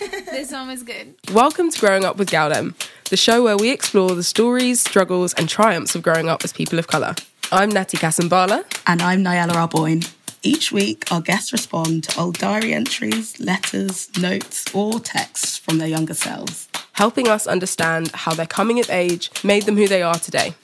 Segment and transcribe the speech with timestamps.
[0.30, 1.14] This one was good.
[1.32, 2.74] Welcome to Growing Up with Galdem,
[3.10, 6.78] the show where we explore the stories, struggles, and triumphs of growing up as people
[6.78, 7.14] of colour.
[7.52, 8.64] I'm Natty Kasambala.
[8.86, 10.10] And I'm Niellah Arboine.
[10.42, 15.88] Each week, our guests respond to old diary entries, letters, notes, or texts from their
[15.88, 16.68] younger selves.
[16.92, 20.54] helping us understand how their coming of age made them who they are today.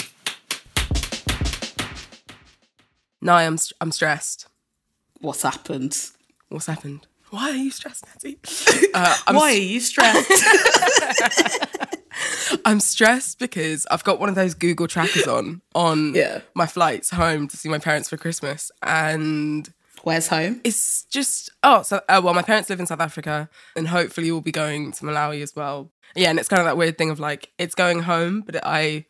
[3.21, 4.47] Now I'm, st- I'm stressed.
[5.21, 5.97] What's happened?
[6.49, 7.07] What's happened?
[7.31, 8.39] Why are you stressed, Natty?
[8.95, 10.31] Uh, I'm, Why are you stressed?
[12.65, 16.41] I'm stressed because I've got one of those Google trackers on on Yeah.
[16.55, 19.71] my flights home to see my parents for Christmas, and
[20.03, 20.61] Where's home?
[20.65, 24.41] it's just oh so uh, well my parents live in south africa and hopefully we'll
[24.41, 27.19] be going to malawi as well yeah and it's kind of that weird thing of
[27.19, 29.05] like it's going home but i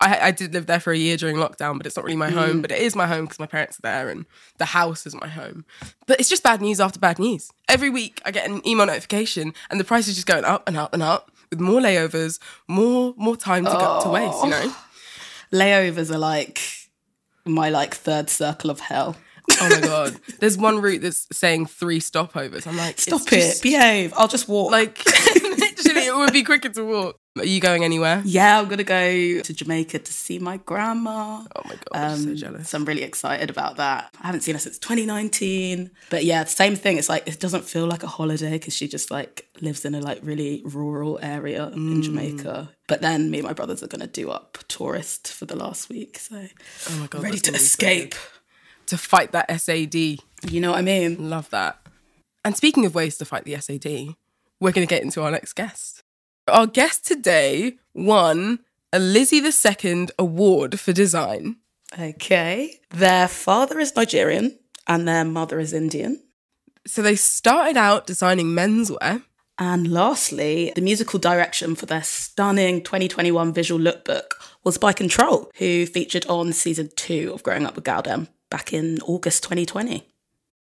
[0.00, 2.30] i, I did live there for a year during lockdown but it's not really my
[2.30, 2.34] mm.
[2.34, 4.26] home but it is my home because my parents are there and
[4.58, 5.64] the house is my home
[6.06, 9.54] but it's just bad news after bad news every week i get an email notification
[9.70, 13.14] and the price is just going up and up and up with more layovers more
[13.16, 14.82] more time to go to waste you know oh.
[15.52, 16.60] Layovers are like
[17.44, 19.16] my like third circle of hell.
[19.60, 23.30] oh my god there's one route that's saying three stopovers i'm like Stop it.
[23.30, 24.12] just- Behave.
[24.16, 24.72] I'll just walk.
[24.72, 25.00] Like
[25.34, 27.20] literally, it would be quicker to walk.
[27.36, 28.22] Are you going anywhere?
[28.24, 31.42] yeah, I'm gonna go to Jamaica to see my grandma.
[31.54, 32.68] Oh my god, I'm so Um, jealous.
[32.70, 34.14] so I'm really excited about that.
[34.22, 35.90] I haven't seen her since 2019.
[36.10, 36.96] But yeah, the same thing.
[36.98, 40.00] It's like it doesn't feel like a holiday because she just like lives in a
[40.00, 41.92] like really rural area Mm.
[41.92, 42.70] in Jamaica.
[42.88, 46.18] But then me and my brothers are gonna do up tourist for the last week.
[46.18, 46.36] So
[46.90, 48.12] Oh my god, ready to gonna escape.
[48.12, 48.86] good.
[48.86, 49.94] to fight that SAD.
[49.94, 51.28] You know what I mean?
[51.28, 51.80] Love that.
[52.44, 54.14] And speaking of ways to fight the SAD,
[54.60, 55.95] we're going to get into our next guest.
[56.48, 58.60] Our guest today won
[58.92, 61.56] a Lizzie II Award for design.
[61.98, 62.78] Okay.
[62.90, 64.56] Their father is Nigerian
[64.86, 66.22] and their mother is Indian.
[66.86, 69.24] So they started out designing menswear.
[69.58, 75.86] And lastly, the musical direction for their stunning 2021 visual lookbook was by Control, who
[75.86, 80.06] featured on season two of Growing Up with Galdem back in August 2020.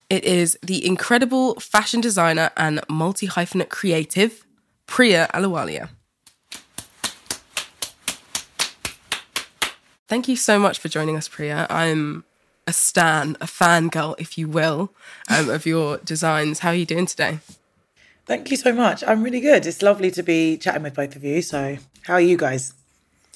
[0.10, 4.44] It is the incredible fashion designer and multi hyphenate creative,
[4.88, 5.90] Priya Ahluwalia.
[10.08, 11.66] Thank you so much for joining us, Priya.
[11.70, 12.24] I'm
[12.68, 14.92] a stan, a fangirl, if you will,
[15.30, 16.60] um, of your designs.
[16.60, 17.40] How are you doing today?
[18.26, 19.04] Thank you so much.
[19.06, 19.66] I'm really good.
[19.66, 21.42] It's lovely to be chatting with both of you.
[21.42, 22.74] So, how are you guys?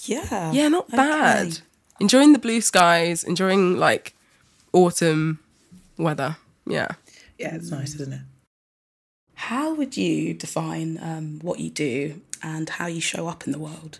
[0.03, 0.51] Yeah.
[0.51, 1.47] Yeah, not bad.
[1.47, 1.57] Okay.
[1.99, 4.13] Enjoying the blue skies, enjoying like
[4.71, 5.39] autumn
[5.97, 6.37] weather.
[6.65, 6.87] Yeah.
[7.37, 8.21] Yeah, it's nice, isn't it?
[9.39, 13.57] How would you define um, what you do and how you show up in the
[13.57, 13.99] world?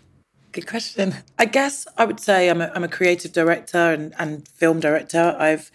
[0.52, 1.14] Good question.
[1.38, 5.34] I guess I would say I'm a, I'm a creative director and, and film director.
[5.38, 5.72] I've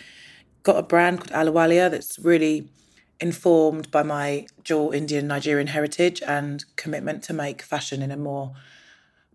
[0.63, 2.69] got a brand called Ahluwalia that's really
[3.19, 8.53] informed by my dual Indian Nigerian heritage and commitment to make fashion in a more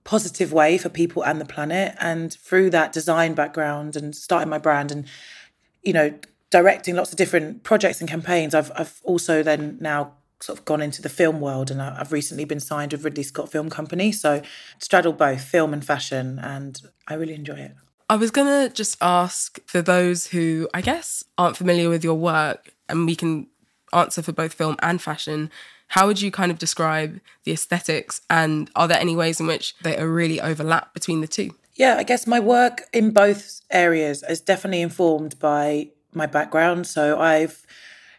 [0.05, 1.97] positive way for people and the planet.
[2.01, 5.07] And through that design background and starting my brand and,
[5.83, 6.15] you know,
[6.51, 10.81] directing lots of different projects and campaigns, I've, I've also then now sort of gone
[10.81, 14.11] into the film world and I've recently been signed with Ridley Scott Film Company.
[14.11, 14.43] So
[14.79, 17.75] straddle both film and fashion and I really enjoy it.
[18.09, 22.15] I was going to just ask for those who I guess aren't familiar with your
[22.15, 23.49] work and we can
[23.93, 25.51] answer for both film and fashion.
[25.89, 29.77] How would you kind of describe the aesthetics and are there any ways in which
[29.83, 31.55] they are really overlap between the two?
[31.75, 36.87] Yeah, I guess my work in both areas is definitely informed by my background.
[36.87, 37.65] So I've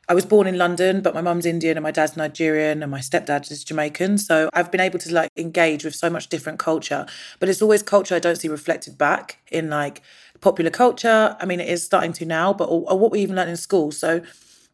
[0.09, 2.99] I was born in London, but my mum's Indian and my dad's Nigerian and my
[2.99, 4.17] stepdad is Jamaican.
[4.17, 7.05] So I've been able to like engage with so much different culture,
[7.39, 10.01] but it's always culture I don't see reflected back in like
[10.41, 11.37] popular culture.
[11.39, 13.57] I mean, it is starting to now, but or, or what we even learn in
[13.57, 13.91] school.
[13.91, 14.21] So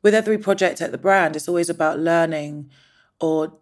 [0.01, 2.71] with every project at the brand, it's always about learning
[3.19, 3.53] or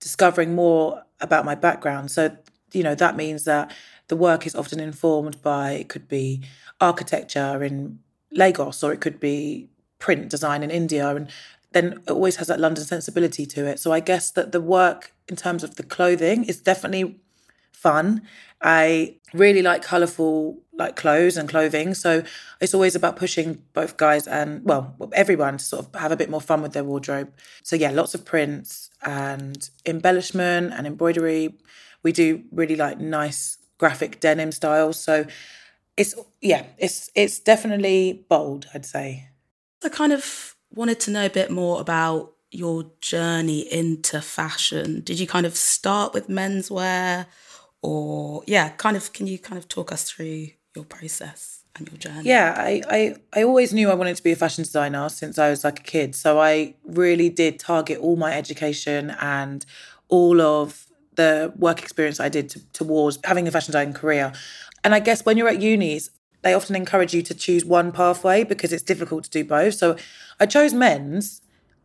[0.00, 2.10] discovering more about my background.
[2.10, 2.36] So,
[2.72, 3.72] you know, that means that
[4.08, 6.42] the work is often informed by it could be
[6.80, 8.00] architecture in
[8.30, 11.30] Lagos or it could be print design in India and
[11.72, 13.78] then it always has that London sensibility to it.
[13.80, 17.20] So I guess that the work in terms of the clothing is definitely
[17.72, 18.22] fun.
[18.62, 21.94] I really like colourful like clothes and clothing.
[21.94, 22.22] So
[22.60, 26.30] it's always about pushing both guys and well, everyone to sort of have a bit
[26.30, 27.32] more fun with their wardrobe.
[27.62, 31.54] So yeah, lots of prints and embellishment and embroidery.
[32.02, 34.98] We do really like nice graphic denim styles.
[34.98, 35.26] So
[35.96, 39.28] it's yeah, it's it's definitely bold, I'd say.
[39.84, 45.00] I kind of wanted to know a bit more about your journey into fashion.
[45.00, 47.26] Did you kind of start with menswear
[47.82, 51.98] or yeah, kind of can you kind of talk us through your process and your
[51.98, 52.28] journey?
[52.28, 55.50] Yeah, I, I, I always knew I wanted to be a fashion designer since I
[55.50, 56.14] was like a kid.
[56.14, 59.66] So I really did target all my education and
[60.08, 60.86] all of
[61.16, 64.32] the work experience I did to, towards having a fashion design career.
[64.82, 66.10] And I guess when you're at unis,
[66.44, 69.74] they often encourage you to choose one pathway because it's difficult to do both.
[69.74, 69.96] So
[70.38, 71.40] I chose men's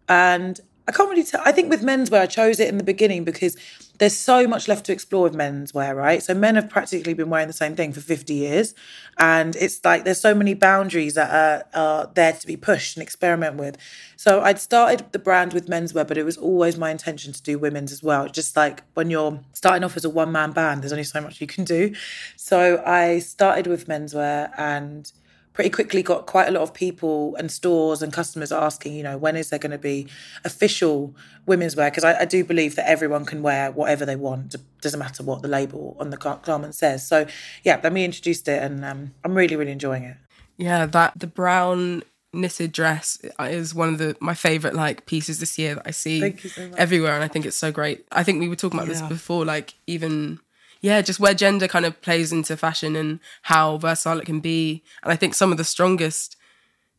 [0.07, 1.41] and I can't really tell.
[1.45, 3.55] I think with menswear, I chose it in the beginning because
[3.99, 6.23] there's so much left to explore with menswear, right?
[6.23, 8.73] So men have practically been wearing the same thing for 50 years.
[9.19, 13.03] And it's like there's so many boundaries that are, are there to be pushed and
[13.03, 13.77] experiment with.
[14.15, 17.59] So I'd started the brand with menswear, but it was always my intention to do
[17.59, 18.27] women's as well.
[18.27, 21.39] Just like when you're starting off as a one man band, there's only so much
[21.39, 21.93] you can do.
[22.35, 25.11] So I started with menswear and
[25.53, 29.17] pretty quickly got quite a lot of people and stores and customers asking, you know,
[29.17, 30.07] when is there going to be
[30.45, 31.15] official
[31.45, 31.89] women's wear?
[31.89, 34.53] Because I, I, do believe that everyone can wear whatever they want.
[34.53, 37.05] It doesn't matter what the label on the garment says.
[37.05, 37.25] So
[37.63, 40.17] yeah, then we introduced it, and um, I'm really really enjoying it.
[40.57, 45.57] Yeah, that the brown knitted dress is one of the my favorite like pieces this
[45.57, 48.05] year that I see so everywhere, and I think it's so great.
[48.11, 48.99] I think we were talking about yeah.
[48.99, 50.39] this before, like even
[50.81, 54.83] yeah, just where gender kind of plays into fashion and how versatile it can be.
[55.03, 56.37] And I think some of the strongest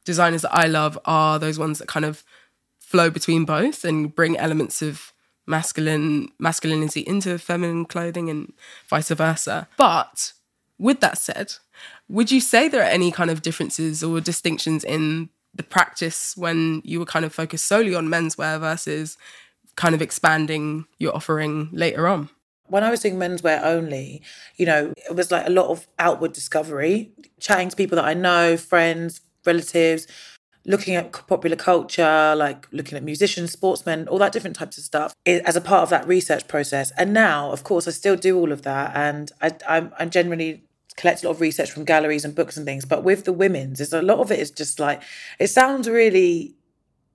[0.04, 2.22] designers that I love are those ones that kind of
[2.78, 5.12] flow between both and bring elements of
[5.46, 8.52] masculine masculinity into feminine clothing and
[8.88, 9.68] vice versa.
[9.76, 10.32] But
[10.78, 11.54] with that said,
[12.08, 16.82] would you say there are any kind of differences or distinctions in the practice when
[16.84, 19.16] you were kind of focused solely on menswear versus
[19.76, 22.30] kind of expanding your offering later on?
[22.70, 24.22] When I was doing menswear only,
[24.56, 28.14] you know, it was like a lot of outward discovery, chatting to people that I
[28.14, 30.06] know, friends, relatives,
[30.66, 35.14] looking at popular culture, like looking at musicians, sportsmen, all that different types of stuff
[35.26, 36.92] as a part of that research process.
[36.98, 38.94] And now, of course, I still do all of that.
[38.94, 40.62] And I, I'm, I'm generally
[40.96, 42.84] collect a lot of research from galleries and books and things.
[42.84, 45.02] But with the women's, there's a lot of it is just like,
[45.38, 46.54] it sounds really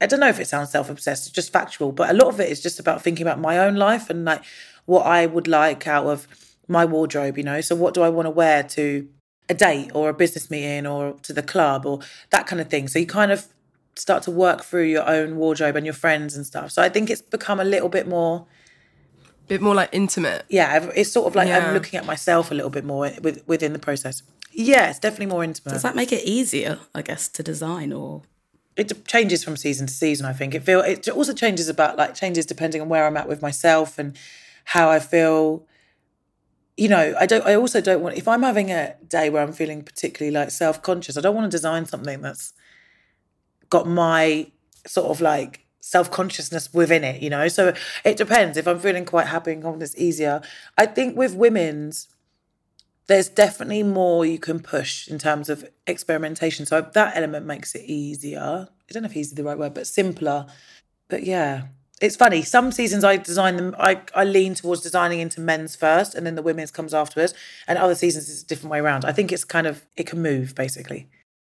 [0.01, 2.49] I don't know if it sounds self obsessed, just factual, but a lot of it
[2.49, 4.43] is just about thinking about my own life and like
[4.85, 6.27] what I would like out of
[6.67, 7.61] my wardrobe, you know.
[7.61, 9.07] So what do I want to wear to
[9.49, 11.99] a date or a business meeting or to the club or
[12.31, 12.87] that kind of thing.
[12.87, 13.47] So you kind of
[13.95, 16.71] start to work through your own wardrobe and your friends and stuff.
[16.71, 18.45] So I think it's become a little bit more
[19.47, 20.43] bit more like intimate.
[20.49, 21.59] Yeah, it's sort of like yeah.
[21.59, 24.23] I'm looking at myself a little bit more with, within the process.
[24.51, 25.73] Yeah, it's definitely more intimate.
[25.73, 28.23] Does that make it easier, I guess, to design or
[28.75, 30.25] it changes from season to season.
[30.25, 33.27] I think it feel it also changes about like changes depending on where I'm at
[33.27, 34.17] with myself and
[34.65, 35.65] how I feel.
[36.77, 37.45] You know, I don't.
[37.45, 40.81] I also don't want if I'm having a day where I'm feeling particularly like self
[40.81, 41.17] conscious.
[41.17, 42.53] I don't want to design something that's
[43.69, 44.51] got my
[44.85, 47.21] sort of like self consciousness within it.
[47.21, 48.57] You know, so it depends.
[48.57, 50.41] If I'm feeling quite happy and confident, it's easier.
[50.77, 52.09] I think with women's,
[53.07, 56.65] there's definitely more you can push in terms of experimentation.
[56.65, 58.67] So that element makes it easier.
[58.69, 60.47] I don't know if easy is the right word, but simpler.
[61.07, 61.67] But yeah,
[62.01, 62.41] it's funny.
[62.41, 66.35] Some seasons I design them, I, I lean towards designing into men's first and then
[66.35, 67.33] the women's comes afterwards.
[67.67, 69.05] And other seasons it's a different way around.
[69.05, 71.07] I think it's kind of, it can move basically.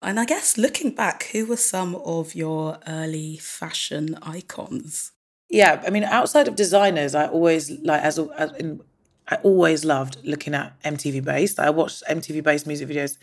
[0.03, 5.13] And I guess looking back, who were some of your early fashion icons?
[5.51, 8.81] Yeah, I mean, outside of designers, I always like as, as in,
[9.29, 11.59] I always loved looking at MTV Base.
[11.59, 13.19] I watched MTV Base music videos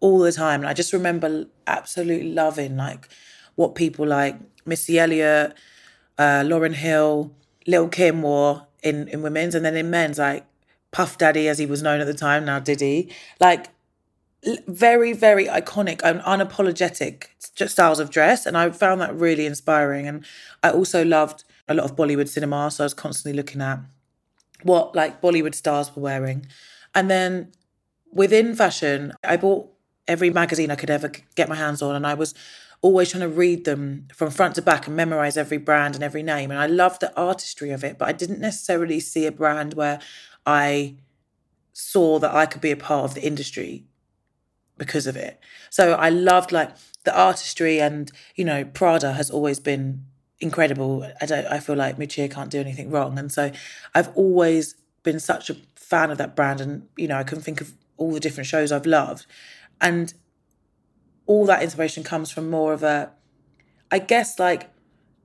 [0.00, 3.08] all the time, and I just remember absolutely loving like
[3.54, 5.54] what people like Missy Elliott,
[6.18, 7.32] uh, Lauryn Hill,
[7.66, 10.46] Lil Kim wore in in women's, and then in men's like
[10.90, 13.12] Puff Daddy, as he was known at the time, now Diddy.
[13.40, 13.68] Like
[14.66, 17.26] very, very iconic and unapologetic
[17.68, 18.46] styles of dress.
[18.46, 20.06] And I found that really inspiring.
[20.06, 20.24] And
[20.62, 22.70] I also loved a lot of Bollywood cinema.
[22.70, 23.80] So I was constantly looking at
[24.62, 26.46] what like Bollywood stars were wearing.
[26.94, 27.52] And then
[28.12, 29.68] within fashion, I bought
[30.06, 31.96] every magazine I could ever get my hands on.
[31.96, 32.34] And I was
[32.82, 36.22] always trying to read them from front to back and memorize every brand and every
[36.22, 36.50] name.
[36.50, 40.00] And I loved the artistry of it, but I didn't necessarily see a brand where
[40.44, 40.96] I
[41.72, 43.84] saw that I could be a part of the industry
[44.78, 45.40] because of it.
[45.70, 46.70] So I loved like
[47.04, 50.04] the artistry and, you know, Prada has always been
[50.40, 51.10] incredible.
[51.20, 53.18] I don't I feel like Miuccia can't do anything wrong.
[53.18, 53.50] And so
[53.94, 57.60] I've always been such a fan of that brand and, you know, I can think
[57.60, 59.26] of all the different shows I've loved.
[59.80, 60.12] And
[61.26, 63.10] all that inspiration comes from more of a
[63.90, 64.70] I guess like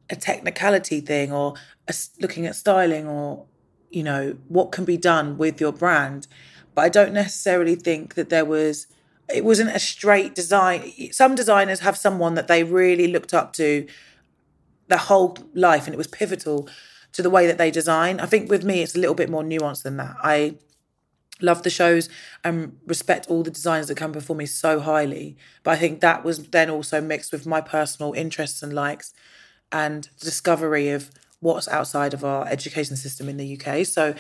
[0.10, 1.56] a technicality thing or
[1.88, 3.46] a, looking at styling or
[3.90, 6.28] you know what can be done with your brand
[6.76, 8.88] but i don't necessarily think that there was
[9.34, 10.92] it wasn't a straight design.
[11.12, 13.88] Some designers have someone that they really looked up to
[14.88, 16.68] their whole life, and it was pivotal
[17.14, 18.20] to the way that they design.
[18.20, 20.16] I think with me, it's a little bit more nuanced than that.
[20.24, 20.56] I
[21.42, 22.10] love the shows
[22.44, 25.38] and respect all the designers that come before me so highly.
[25.64, 29.14] But I think that was then also mixed with my personal interests and likes
[29.72, 33.86] and discovery of what's outside of our education system in the UK.
[33.86, 34.14] So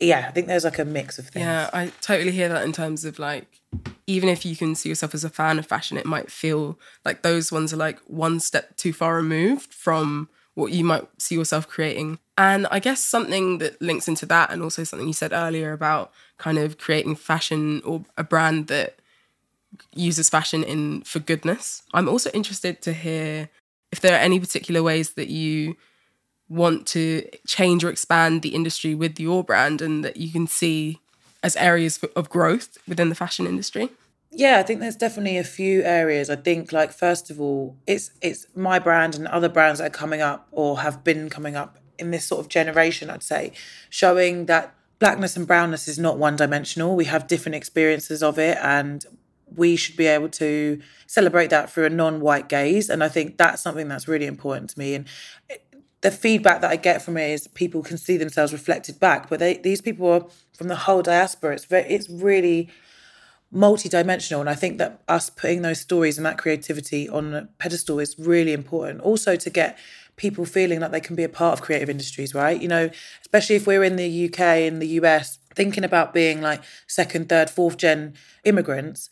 [0.00, 1.44] yeah, I think there's like a mix of things.
[1.44, 3.60] Yeah, I totally hear that in terms of like
[4.06, 7.22] even if you can see yourself as a fan of fashion, it might feel like
[7.22, 11.68] those ones are like one step too far removed from what you might see yourself
[11.68, 12.18] creating.
[12.36, 16.12] And I guess something that links into that, and also something you said earlier about
[16.38, 18.98] kind of creating fashion or a brand that
[19.94, 21.82] uses fashion in for goodness.
[21.92, 23.50] I'm also interested to hear
[23.92, 25.76] if there are any particular ways that you
[26.48, 31.00] want to change or expand the industry with your brand and that you can see
[31.42, 33.90] as areas of growth within the fashion industry?
[34.30, 36.28] Yeah, I think there's definitely a few areas.
[36.30, 39.90] I think like first of all, it's it's my brand and other brands that are
[39.90, 43.52] coming up or have been coming up in this sort of generation, I'd say,
[43.90, 46.96] showing that blackness and brownness is not one dimensional.
[46.96, 49.04] We have different experiences of it and
[49.54, 53.62] we should be able to celebrate that through a non-white gaze and I think that's
[53.62, 55.06] something that's really important to me and
[56.00, 59.40] the feedback that I get from it is people can see themselves reflected back, but
[59.40, 60.26] they, these people are
[60.56, 61.54] from the whole diaspora.
[61.54, 62.68] It's very, it's really
[63.50, 67.98] multi-dimensional, and I think that us putting those stories and that creativity on a pedestal
[67.98, 69.00] is really important.
[69.00, 69.78] Also, to get
[70.18, 72.60] people feeling like they can be a part of creative industries, right?
[72.60, 72.90] You know,
[73.22, 77.48] especially if we're in the UK in the US, thinking about being like second, third,
[77.48, 79.08] fourth gen immigrants.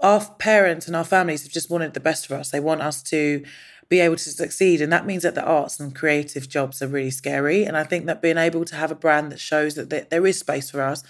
[0.00, 2.50] Our parents and our families have just wanted the best for us.
[2.50, 3.44] They want us to
[3.88, 4.80] be able to succeed.
[4.80, 7.64] And that means that the arts and creative jobs are really scary.
[7.64, 10.38] And I think that being able to have a brand that shows that there is
[10.38, 11.04] space for us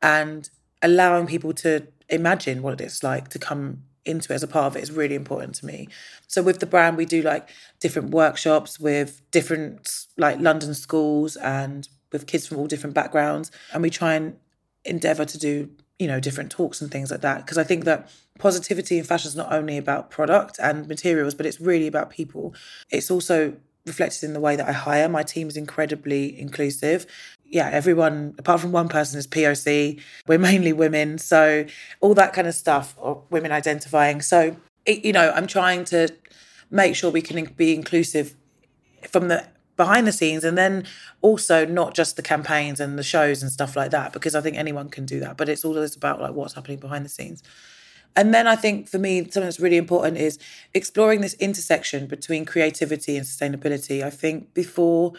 [0.00, 0.48] and
[0.80, 4.76] allowing people to imagine what it's like to come into it as a part of
[4.76, 5.88] it is really important to me.
[6.26, 7.48] So with the brand, we do like
[7.80, 13.50] different workshops with different like London schools and with kids from all different backgrounds.
[13.72, 14.36] And we try and
[14.84, 18.10] endeavor to do you know different talks and things like that because i think that
[18.38, 22.52] positivity in fashion is not only about product and materials but it's really about people
[22.90, 23.54] it's also
[23.86, 27.06] reflected in the way that i hire my team is incredibly inclusive
[27.52, 31.18] yeah everyone apart from one person is poc we're mainly women.
[31.18, 31.66] So
[32.00, 34.20] all that kind of stuff or women identifying.
[34.22, 36.08] So it, you know i'm trying to
[36.70, 38.34] make sure we can be inclusive
[39.08, 40.84] from the behind the scenes and then
[41.22, 44.56] also not just the campaigns and the shows and stuff like that because i think
[44.56, 47.42] anyone can do that but it's always about like what's happening behind the scenes.
[48.14, 50.38] And then i think for me something that's really important is
[50.74, 54.04] exploring this intersection between creativity and sustainability.
[54.04, 55.14] I think before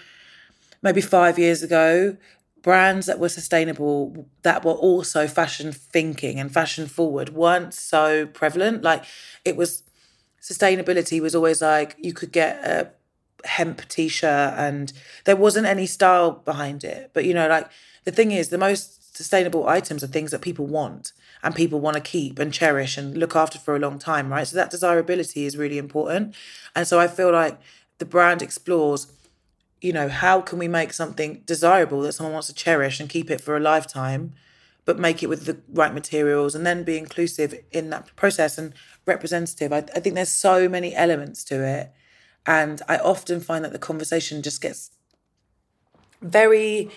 [0.83, 2.17] maybe 5 years ago
[2.61, 8.83] brands that were sustainable that were also fashion thinking and fashion forward weren't so prevalent
[8.83, 9.03] like
[9.43, 9.83] it was
[10.41, 12.91] sustainability was always like you could get a
[13.45, 14.93] hemp t-shirt and
[15.25, 17.69] there wasn't any style behind it but you know like
[18.05, 21.13] the thing is the most sustainable items are things that people want
[21.43, 24.47] and people want to keep and cherish and look after for a long time, right?
[24.47, 26.35] So that desirability is really important.
[26.75, 27.59] And so I feel like
[27.99, 29.07] the brand explores,
[29.83, 33.29] you know, how can we make something desirable that someone wants to cherish and keep
[33.29, 34.31] it for a lifetime,
[34.85, 38.73] but make it with the right materials and then be inclusive in that process and
[39.05, 39.73] representative.
[39.73, 41.91] I, I think there's so many elements to it.
[42.45, 44.91] And I often find that the conversation just gets
[46.21, 46.89] very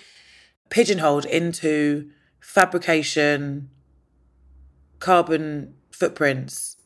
[0.69, 3.69] pigeonholed into fabrication,
[4.99, 6.77] carbon footprints,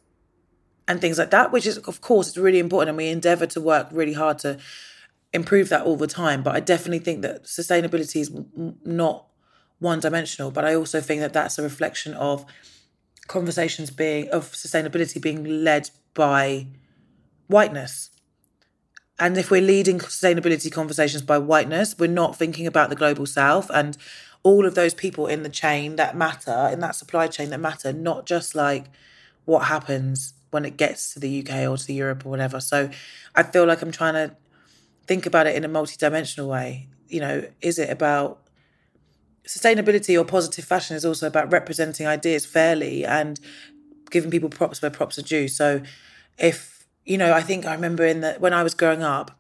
[0.88, 2.90] and things like that, which is, of course, it's really important.
[2.90, 4.58] And we endeavor to work really hard to
[5.34, 6.44] improve that all the time.
[6.44, 8.32] But I definitely think that sustainability is
[8.84, 9.28] not
[9.80, 10.52] one dimensional.
[10.52, 12.46] But I also think that that's a reflection of
[13.28, 16.68] conversations being, of sustainability being led by
[17.48, 18.10] whiteness.
[19.20, 23.70] And if we're leading sustainability conversations by whiteness, we're not thinking about the global south
[23.74, 23.98] and
[24.44, 27.94] all of those people in the chain that matter, in that supply chain that matter,
[27.94, 28.86] not just like
[29.46, 32.60] what happens when it gets to the UK or to Europe or whatever.
[32.60, 32.90] So
[33.36, 34.36] I feel like I'm trying to
[35.08, 36.88] think about it in a multi-dimensional way.
[37.08, 38.42] You know, is it about
[39.48, 43.40] sustainability or positive fashion is also about representing ideas fairly and
[44.10, 45.48] giving people props where props are due.
[45.48, 45.82] So
[46.38, 49.32] if you know, I think I remember in the when I was growing up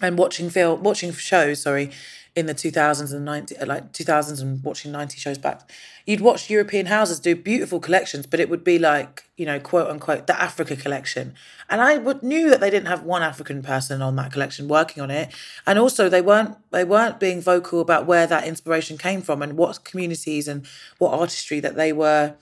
[0.00, 1.90] and watching film, watching shows, sorry,
[2.34, 5.70] in the 2000s and 90, uh, like 2000s and watching 90 shows back,
[6.06, 9.90] you'd watch European houses do beautiful collections, but it would be like, you know, quote
[9.90, 11.34] unquote, the Africa collection.
[11.70, 15.02] And I would, knew that they didn't have one African person on that collection working
[15.02, 15.32] on it.
[15.66, 19.56] And also they weren't, they weren't being vocal about where that inspiration came from and
[19.56, 20.66] what communities and
[20.98, 22.34] what artistry that they were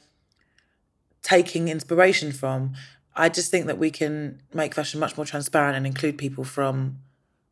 [1.23, 2.75] taking inspiration from.
[3.15, 6.99] I just think that we can make fashion much more transparent and include people from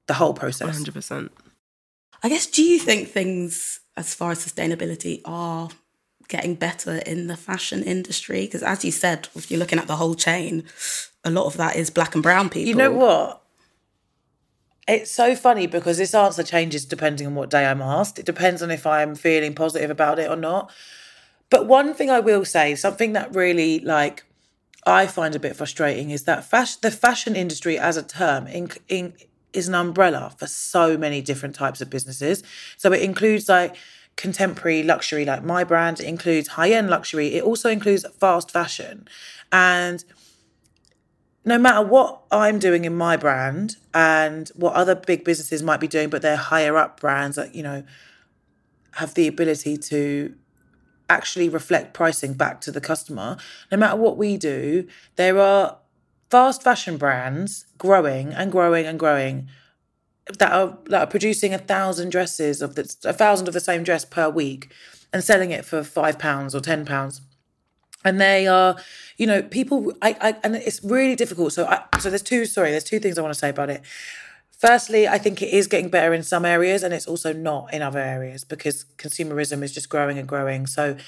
[0.06, 0.80] the whole process.
[0.80, 1.30] 100%.
[2.22, 5.68] I guess, do you think things as far as sustainability are
[6.30, 8.42] getting better in the fashion industry?
[8.42, 10.64] Because as you said, if you're looking at the whole chain,
[11.24, 12.68] a lot of that is black and brown people.
[12.68, 13.42] You know what?
[14.88, 18.18] It's so funny because this answer changes depending on what day I'm asked.
[18.18, 20.70] It depends on if I'm feeling positive about it or not.
[21.50, 24.24] But one thing I will say, something that really like
[24.86, 28.70] I find a bit frustrating is that fashion, the fashion industry as a term in,
[28.88, 29.12] in,
[29.52, 32.42] is an umbrella for so many different types of businesses.
[32.76, 33.76] So it includes like
[34.20, 39.08] contemporary luxury, like my brand, it includes high end luxury, it also includes fast fashion.
[39.50, 40.04] And
[41.42, 45.88] no matter what I'm doing in my brand and what other big businesses might be
[45.88, 47.82] doing, but they're higher up brands that, you know,
[48.96, 50.34] have the ability to
[51.08, 53.38] actually reflect pricing back to the customer.
[53.72, 55.78] No matter what we do, there are
[56.30, 59.48] fast fashion brands growing and growing and growing
[60.38, 63.82] that are that are producing a thousand dresses of the, a thousand of the same
[63.82, 64.72] dress per week
[65.12, 67.20] and selling it for five pounds or ten pounds
[68.04, 68.76] and they are
[69.16, 72.70] you know people I, I and it's really difficult so I, so there's two sorry
[72.70, 73.82] there's two things i want to say about it
[74.60, 77.80] Firstly, I think it is getting better in some areas and it's also not in
[77.80, 80.66] other areas because consumerism is just growing and growing.
[80.66, 80.98] So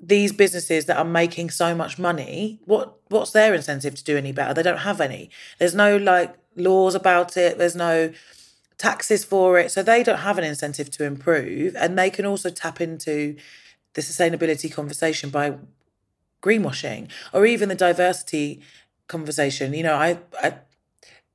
[0.00, 4.30] these businesses that are making so much money, what what's their incentive to do any
[4.30, 4.54] better?
[4.54, 5.28] They don't have any.
[5.58, 7.58] There's no like laws about it.
[7.58, 8.12] There's no
[8.78, 9.70] taxes for it.
[9.70, 11.74] So they don't have an incentive to improve.
[11.76, 13.36] And they can also tap into
[13.94, 15.56] the sustainability conversation by
[16.42, 18.60] greenwashing or even the diversity
[19.08, 19.74] conversation.
[19.74, 20.54] You know, I, I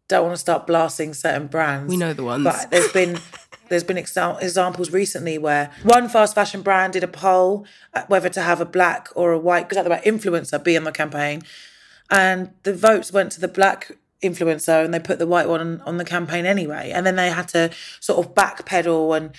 [0.07, 1.89] don't want to start blasting certain brands.
[1.89, 2.43] We know the ones.
[2.43, 3.19] But there's been
[3.69, 8.29] there's been exa- examples recently where one fast fashion brand did a poll uh, whether
[8.29, 11.41] to have a black or a white because about influencer be on the campaign,
[12.09, 15.97] and the votes went to the black influencer and they put the white one on,
[15.97, 19.35] the campaign anyway, and then they had to sort of backpedal and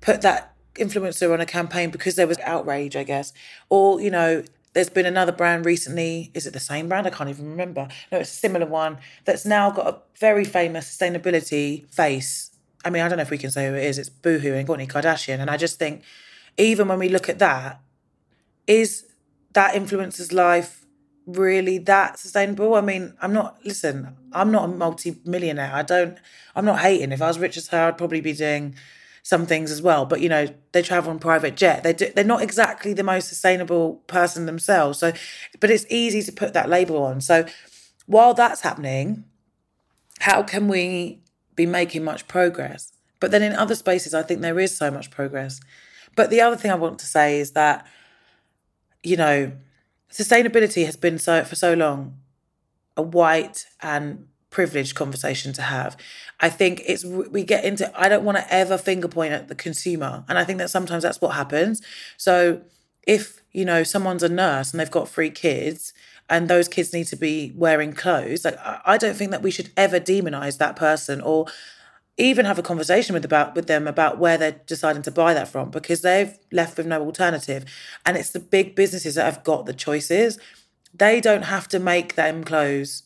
[0.00, 3.32] put that influencer on a campaign because there was outrage, I guess,
[3.68, 4.42] or you know
[4.74, 6.30] there's been another brand recently.
[6.34, 7.06] Is it the same brand?
[7.06, 7.88] I can't even remember.
[8.10, 12.50] No, it's a similar one that's now got a very famous sustainability face.
[12.84, 13.98] I mean, I don't know if we can say who it is.
[13.98, 15.38] It's Boohoo and Kourtney Kardashian.
[15.38, 16.02] And I just think,
[16.58, 17.80] even when we look at that,
[18.66, 19.06] is
[19.52, 20.83] that influencer's life
[21.26, 22.74] really that sustainable?
[22.74, 25.72] I mean, I'm not, listen, I'm not a multi millionaire.
[25.74, 26.18] I don't,
[26.54, 27.12] I'm not hating.
[27.12, 28.74] If I was rich as her, I'd probably be doing
[29.22, 30.04] some things as well.
[30.06, 31.82] But you know, they travel on private jet.
[31.82, 34.98] They do, they're not exactly the most sustainable person themselves.
[34.98, 35.12] So,
[35.60, 37.20] but it's easy to put that label on.
[37.20, 37.46] So,
[38.06, 39.24] while that's happening,
[40.20, 41.22] how can we
[41.56, 42.92] be making much progress?
[43.18, 45.60] But then in other spaces, I think there is so much progress.
[46.14, 47.86] But the other thing I want to say is that,
[49.02, 49.52] you know,
[50.14, 52.16] sustainability has been so for so long
[52.96, 55.96] a white and privileged conversation to have.
[56.38, 59.54] I think it's we get into I don't want to ever finger point at the
[59.54, 61.82] consumer, and I think that sometimes that's what happens.
[62.16, 62.62] So
[63.02, 65.92] if you know someone's a nurse and they've got three kids
[66.30, 69.70] and those kids need to be wearing clothes like i don't think that we should
[69.76, 71.46] ever demonize that person or
[72.16, 75.48] even have a conversation with about with them about where they're deciding to buy that
[75.48, 77.64] from because they've left with no alternative.
[78.06, 80.38] And it's the big businesses that have got the choices.
[80.92, 83.02] They don't have to make them clothes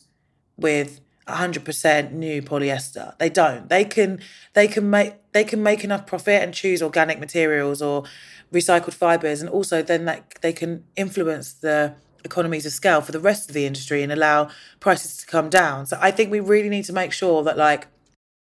[0.58, 3.16] with 100% new polyester.
[3.18, 3.68] They don't.
[3.68, 4.20] They can
[4.52, 8.04] they can make they can make enough profit and choose organic materials or
[8.52, 9.40] recycled fibers.
[9.40, 11.94] And also then that they can influence the
[12.24, 15.86] economies of scale for the rest of the industry and allow prices to come down.
[15.86, 17.86] So i think we really need to make sure that like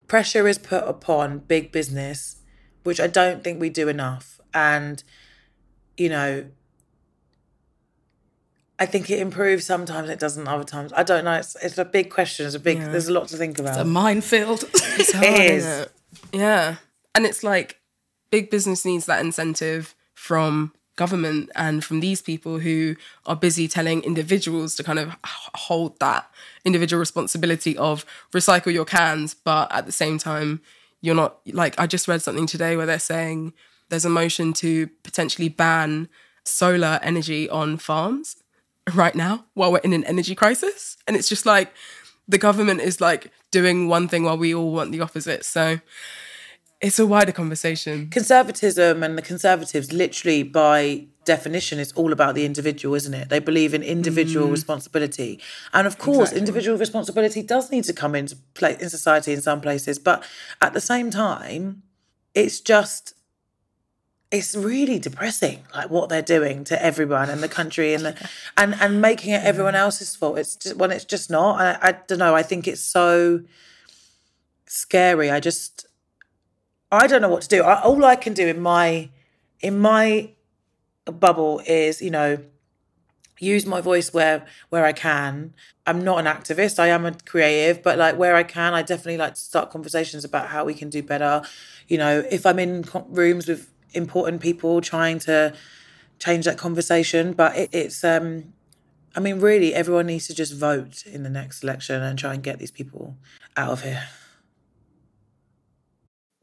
[0.07, 2.37] pressure is put upon big business
[2.83, 5.03] which i don't think we do enough and
[5.97, 6.45] you know
[8.79, 10.93] I think it improves sometimes, it doesn't other times.
[10.95, 11.33] I don't know.
[11.33, 12.45] It's, it's a big question.
[12.45, 12.77] It's a big.
[12.77, 12.89] Yeah.
[12.89, 13.69] There's a lot to think about.
[13.71, 14.65] It's a minefield.
[14.99, 15.65] It's hard, It is.
[15.65, 15.91] it?
[16.31, 16.75] Yeah.
[17.15, 17.79] And it's like
[18.29, 24.03] big business needs that incentive from government and from these people who are busy telling
[24.03, 25.15] individuals to kind of
[25.55, 26.29] hold that
[26.65, 30.59] individual responsibility of recycle your cans, but at the same time,
[30.99, 33.53] you're not like I just read something today where they're saying
[33.89, 36.09] there's a motion to potentially ban
[36.43, 38.37] solar energy on farms
[38.93, 40.97] right now while we're in an energy crisis.
[41.07, 41.73] And it's just like
[42.27, 45.45] the government is like doing one thing while we all want the opposite.
[45.45, 45.79] So
[46.81, 48.09] it's a wider conversation.
[48.09, 53.29] conservatism and the conservatives literally by definition is all about the individual isn't it?
[53.29, 54.51] They believe in individual mm.
[54.51, 55.39] responsibility.
[55.73, 59.61] And of course individual responsibility does need to come into play in society in some
[59.61, 60.23] places but
[60.61, 61.83] at the same time
[62.33, 63.13] it's just
[64.29, 68.75] it's really depressing like what they're doing to everyone in the country and the, and
[68.79, 70.37] and making it everyone else's fault.
[70.37, 73.41] It's just when it's just not I, I don't know i think it's so
[74.67, 75.31] scary.
[75.31, 75.86] I just
[76.91, 77.63] I don't know what to do.
[77.63, 79.09] I, all I can do in my
[79.59, 80.31] in my
[81.05, 82.37] bubble is, you know,
[83.39, 85.53] use my voice where where I can.
[85.85, 86.79] I'm not an activist.
[86.79, 90.25] I am a creative, but like where I can, I definitely like to start conversations
[90.25, 91.41] about how we can do better.
[91.87, 95.53] You know, if I'm in rooms with important people, trying to
[96.19, 97.33] change that conversation.
[97.33, 98.53] But it, it's, um,
[99.15, 102.43] I mean, really, everyone needs to just vote in the next election and try and
[102.43, 103.17] get these people
[103.55, 104.07] out of here.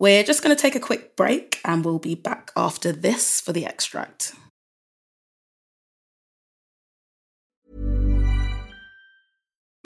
[0.05, 3.53] We're just going to take a quick break and we'll be back after this for
[3.53, 4.35] the extract.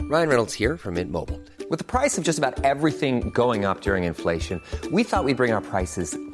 [0.00, 1.40] Ryan Reynolds here from Mint Mobile.
[1.70, 5.52] With the price of just about everything going up during inflation, we thought we'd bring
[5.52, 6.18] our prices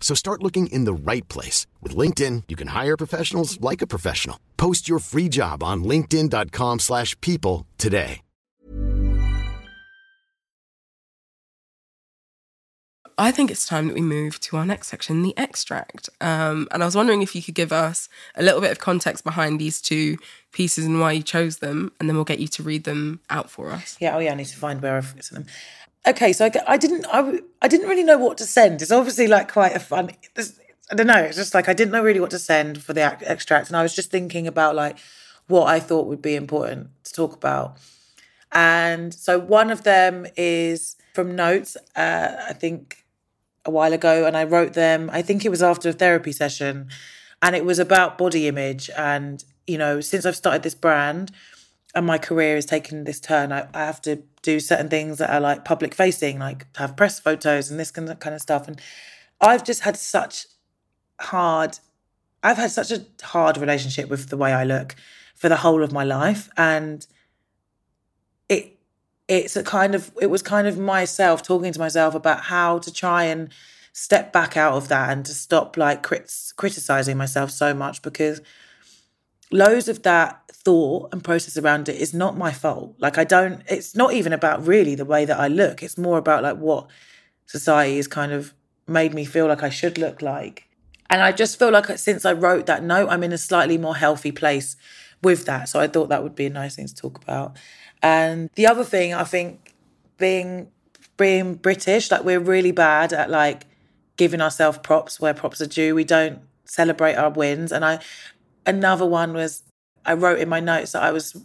[0.00, 1.68] So start looking in the right place.
[1.80, 4.40] With LinkedIn, you can hire professionals like a professional.
[4.56, 8.22] Post your free job on linkedin.com slash people today.
[13.20, 16.08] I think it's time that we move to our next section, the extract.
[16.22, 19.24] Um, and I was wondering if you could give us a little bit of context
[19.24, 20.16] behind these two
[20.52, 23.50] pieces and why you chose them, and then we'll get you to read them out
[23.50, 23.98] for us.
[24.00, 25.46] Yeah, oh yeah, I need to find where I've written them.
[26.06, 28.80] Okay, so I, I didn't I, I didn't really know what to send.
[28.80, 30.10] It's obviously like quite a fun.
[30.90, 31.22] I don't know.
[31.22, 33.82] It's just like I didn't know really what to send for the extract, and I
[33.82, 34.98] was just thinking about like
[35.46, 37.76] what I thought would be important to talk about.
[38.52, 41.76] And so one of them is from notes.
[41.94, 43.04] Uh, I think
[43.66, 45.10] a while ago, and I wrote them.
[45.12, 46.88] I think it was after a therapy session,
[47.42, 48.88] and it was about body image.
[48.96, 51.30] And you know, since I've started this brand,
[51.94, 55.30] and my career is taking this turn, I, I have to do certain things that
[55.30, 58.68] are like public facing, like have press photos and this kind of stuff.
[58.68, 58.80] And
[59.40, 60.46] I've just had such
[61.20, 61.78] hard.
[62.42, 64.96] I've had such a hard relationship with the way I look
[65.34, 67.06] for the whole of my life, and
[68.48, 68.78] it
[69.28, 72.92] it's a kind of it was kind of myself talking to myself about how to
[72.92, 73.50] try and
[73.92, 78.40] step back out of that and to stop like crit- criticizing myself so much because
[79.50, 82.94] loads of that thought and process around it is not my fault.
[82.98, 85.82] Like i don't it's not even about really the way that i look.
[85.82, 86.88] It's more about like what
[87.46, 88.54] society has kind of
[88.86, 90.68] made me feel like i should look like.
[91.08, 93.78] And i just feel like uh, since i wrote that note i'm in a slightly
[93.78, 94.76] more healthy place
[95.22, 95.68] with that.
[95.68, 97.56] So i thought that would be a nice thing to talk about.
[98.02, 99.74] And the other thing, I think,
[100.18, 100.70] being
[101.16, 103.66] being British, like we're really bad at like
[104.16, 105.94] giving ourselves props where props are due.
[105.94, 107.72] We don't celebrate our wins.
[107.72, 108.00] And I,
[108.64, 109.62] another one was,
[110.04, 111.40] I wrote in my notes that I was,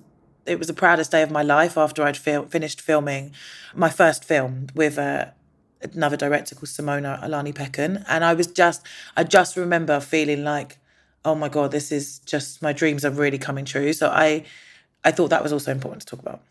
[0.46, 3.34] it was the proudest day of my life after I'd fil- finished filming
[3.74, 5.28] my first film with uh,
[5.82, 8.04] another director called Simona Alani Pekan.
[8.08, 8.86] And I was just,
[9.18, 10.78] I just remember feeling like,
[11.24, 13.94] oh my God, this is just, my dreams are really coming true.
[13.94, 14.46] So I,
[15.04, 16.42] I thought that was also important to talk about.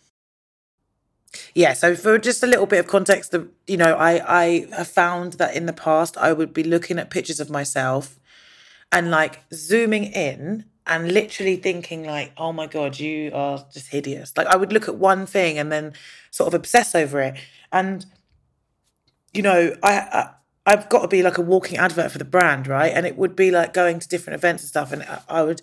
[1.55, 4.89] Yeah, so for just a little bit of context, the you know, I I have
[4.89, 8.19] found that in the past I would be looking at pictures of myself
[8.93, 14.37] and like zooming in and literally thinking like, oh my god, you are just hideous.
[14.37, 15.93] Like I would look at one thing and then
[16.31, 17.37] sort of obsess over it,
[17.73, 18.07] and
[19.33, 20.31] you know, I, I
[20.67, 22.93] I've got to be like a walking advert for the brand, right?
[22.95, 25.63] And it would be like going to different events and stuff, and I would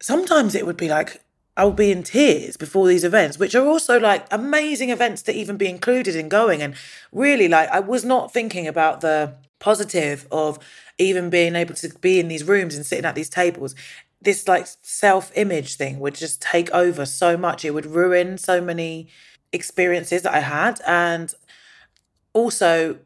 [0.00, 1.24] sometimes it would be like
[1.56, 5.32] I would be in tears before these events, which are also like amazing events to
[5.32, 6.62] even be included in going.
[6.62, 6.74] And
[7.12, 10.58] really, like, I was not thinking about the positive of
[10.98, 13.74] even being able to be in these rooms and sitting at these tables.
[14.24, 17.64] This like self image thing would just take over so much.
[17.64, 19.08] It would ruin so many
[19.52, 20.80] experiences that I had.
[20.86, 21.32] And
[22.32, 22.98] also,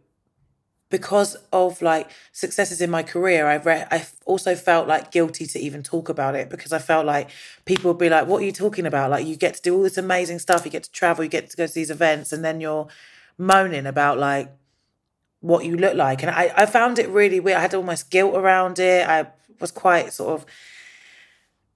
[0.90, 5.58] because of like successes in my career, I've re- I also felt like guilty to
[5.58, 7.30] even talk about it because I felt like
[7.66, 9.10] people would be like, "What are you talking about?
[9.10, 11.50] Like you get to do all this amazing stuff, you get to travel, you get
[11.50, 12.88] to go to these events, and then you're
[13.36, 14.50] moaning about like
[15.40, 17.58] what you look like." And I I found it really weird.
[17.58, 19.06] I had almost guilt around it.
[19.06, 19.26] I
[19.60, 20.46] was quite sort of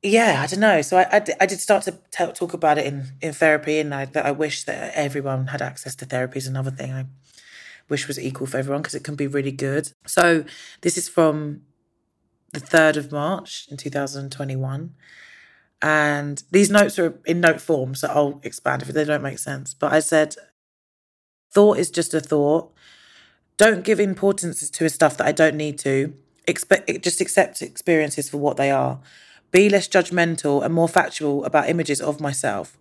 [0.02, 0.82] yeah, I don't know.
[0.82, 3.94] So I, I, I did start to t- talk about it in, in therapy, and
[3.94, 6.92] I, that I wish that everyone had access to therapy is another thing.
[6.92, 7.06] I
[7.88, 9.92] wish was equal for everyone because it can be really good.
[10.06, 10.44] So
[10.80, 11.62] this is from
[12.52, 14.94] the 3rd of March in 2021.
[15.80, 19.74] And these notes are in note form, so I'll expand if they don't make sense.
[19.74, 20.36] But I said,
[21.50, 22.72] thought is just a thought.
[23.56, 26.14] Don't give importance to stuff that I don't need to.
[26.46, 29.00] Expect just accept experiences for what they are.
[29.52, 32.76] Be less judgmental and more factual about images of myself.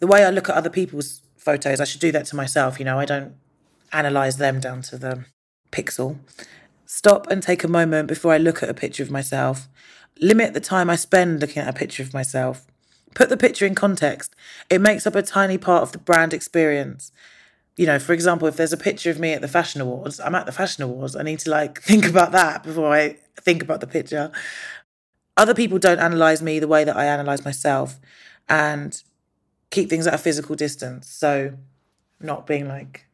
[0.00, 2.78] The way I look at other people's photos, I should do that to myself.
[2.78, 3.34] You know, I don't
[3.92, 5.24] analyze them down to the
[5.70, 6.18] pixel.
[6.84, 9.68] Stop and take a moment before I look at a picture of myself.
[10.20, 12.66] Limit the time I spend looking at a picture of myself.
[13.14, 14.34] Put the picture in context.
[14.68, 17.12] It makes up a tiny part of the brand experience.
[17.76, 20.34] You know, for example, if there's a picture of me at the Fashion Awards, I'm
[20.34, 21.14] at the Fashion Awards.
[21.14, 24.30] I need to like think about that before I think about the picture.
[25.36, 27.98] Other people don't analyze me the way that I analyze myself
[28.48, 29.02] and
[29.70, 31.08] keep things at a physical distance.
[31.08, 31.52] So,
[32.20, 33.06] not being like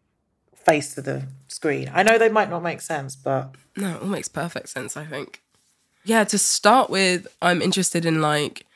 [0.55, 1.91] face to the screen.
[1.93, 4.97] I know they might not make sense, but no, it all makes perfect sense.
[4.97, 5.43] I think.
[6.05, 8.67] Yeah, to start with, I'm interested in like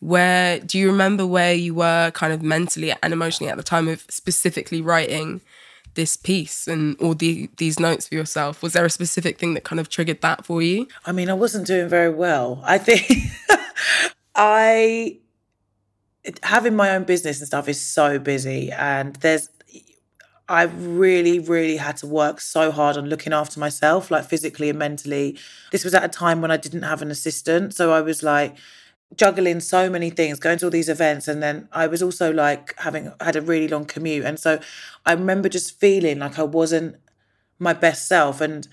[0.00, 3.88] where do you remember where you were kind of mentally and emotionally at the time
[3.88, 5.40] of specifically writing
[5.98, 9.64] this piece and all the these notes for yourself was there a specific thing that
[9.64, 13.04] kind of triggered that for you i mean i wasn't doing very well i think
[14.36, 15.18] i
[16.44, 19.48] having my own business and stuff is so busy and there's
[20.50, 24.78] I really, really had to work so hard on looking after myself, like physically and
[24.78, 25.38] mentally.
[25.72, 27.74] This was at a time when I didn't have an assistant.
[27.74, 28.56] So I was like
[29.16, 31.28] juggling so many things, going to all these events.
[31.28, 34.24] And then I was also like having had a really long commute.
[34.24, 34.60] And so
[35.06, 36.96] I remember just feeling like I wasn't
[37.58, 38.40] my best self.
[38.40, 38.68] And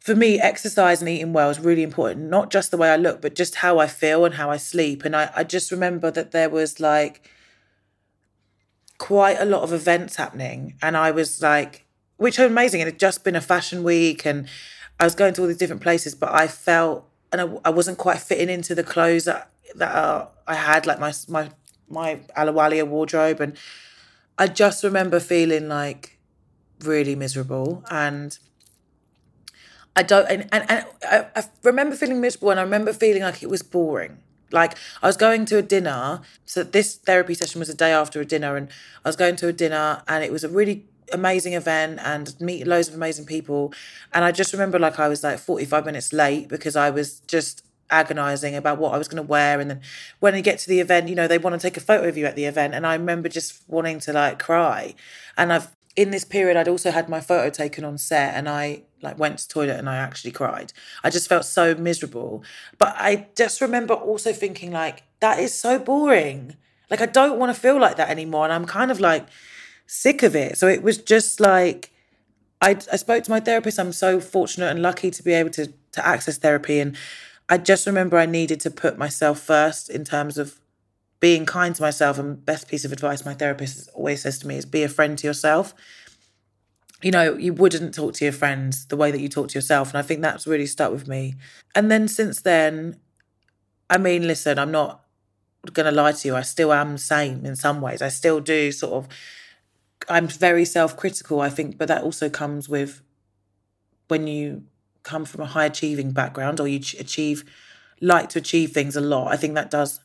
[0.00, 2.28] for me, exercise and eating well is really important.
[2.28, 5.04] Not just the way I look, but just how I feel and how I sleep.
[5.04, 7.28] And I, I just remember that there was like
[8.98, 10.76] quite a lot of events happening.
[10.82, 12.80] And I was like, which are amazing.
[12.80, 14.46] It had just been a fashion week and
[14.98, 17.98] I was going to all these different places, but I felt, and I, I wasn't
[17.98, 21.50] quite fitting into the clothes that, that uh, I had, like my, my,
[21.88, 23.40] my Ahluwalia wardrobe.
[23.40, 23.56] And
[24.38, 26.18] I just remember feeling like
[26.80, 27.84] really miserable.
[27.90, 28.38] And
[29.94, 33.42] I don't, and, and, and I, I remember feeling miserable and I remember feeling like
[33.42, 34.18] it was boring.
[34.52, 36.20] Like I was going to a dinner.
[36.44, 38.68] So this therapy session was a day after a dinner, and
[39.04, 42.66] I was going to a dinner, and it was a really amazing event and meet
[42.66, 43.72] loads of amazing people.
[44.12, 47.64] And I just remember like I was like 45 minutes late because I was just
[47.90, 49.60] agonizing about what I was going to wear.
[49.60, 49.80] And then
[50.20, 52.16] when you get to the event, you know, they want to take a photo of
[52.16, 52.74] you at the event.
[52.74, 54.94] And I remember just wanting to like cry.
[55.36, 58.82] And I've, in this period, I'd also had my photo taken on set and I
[59.02, 60.72] like went to toilet and I actually cried.
[61.02, 62.44] I just felt so miserable.
[62.78, 66.56] But I just remember also thinking like, that is so boring.
[66.90, 68.44] Like I don't want to feel like that anymore.
[68.44, 69.26] And I'm kind of like,
[69.90, 70.56] sick of it.
[70.56, 71.90] So it was just like
[72.60, 73.78] I I spoke to my therapist.
[73.78, 76.96] I'm so fortunate and lucky to be able to to access therapy and
[77.48, 80.60] I just remember I needed to put myself first in terms of
[81.18, 84.54] being kind to myself and best piece of advice my therapist always says to me
[84.54, 85.74] is be a friend to yourself.
[87.02, 89.88] You know, you wouldn't talk to your friends the way that you talk to yourself.
[89.88, 91.34] And I think that's really stuck with me.
[91.74, 93.00] And then since then,
[93.88, 95.02] I mean, listen, I'm not
[95.72, 96.36] going to lie to you.
[96.36, 98.02] I still am same in some ways.
[98.02, 99.08] I still do sort of
[100.08, 103.02] I'm very self critical, I think, but that also comes with
[104.08, 104.64] when you
[105.02, 107.44] come from a high achieving background or you achieve,
[108.00, 109.32] like to achieve things a lot.
[109.32, 110.00] I think that does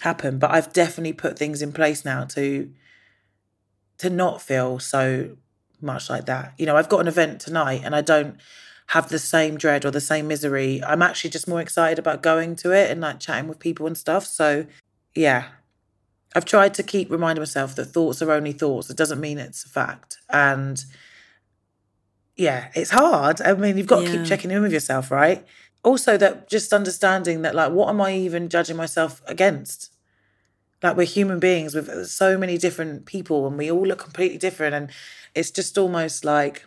[0.00, 2.70] happen, but I've definitely put things in place now to
[3.98, 5.36] to not feel so
[5.80, 6.54] much like that.
[6.56, 8.36] You know, I've got an event tonight and I don't
[8.88, 10.82] have the same dread or the same misery.
[10.84, 13.96] I'm actually just more excited about going to it and like chatting with people and
[13.96, 14.24] stuff.
[14.24, 14.66] So,
[15.14, 15.48] yeah,
[16.38, 18.88] I've tried to keep reminding myself that thoughts are only thoughts.
[18.88, 20.18] It doesn't mean it's a fact.
[20.30, 20.84] And
[22.36, 23.40] yeah, it's hard.
[23.40, 24.12] I mean, you've got yeah.
[24.12, 25.44] to keep checking in with yourself, right?
[25.82, 29.90] Also, that just understanding that, like, what am I even judging myself against?
[30.80, 34.76] Like, we're human beings with so many different people and we all look completely different.
[34.76, 34.90] And
[35.34, 36.66] it's just almost like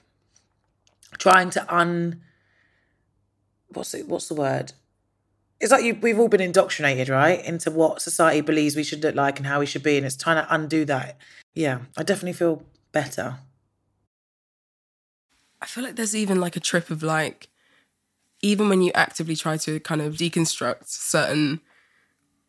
[1.18, 2.20] trying to un.
[3.70, 4.06] What's it?
[4.06, 4.74] What's the word?
[5.62, 9.15] It's like you, we've all been indoctrinated, right, into what society believes we should look
[9.15, 11.17] like and how we should be, and it's trying to undo that.
[11.54, 13.38] Yeah, I definitely feel better.
[15.62, 17.47] I feel like there's even like a trip of like,
[18.41, 21.62] even when you actively try to kind of deconstruct certain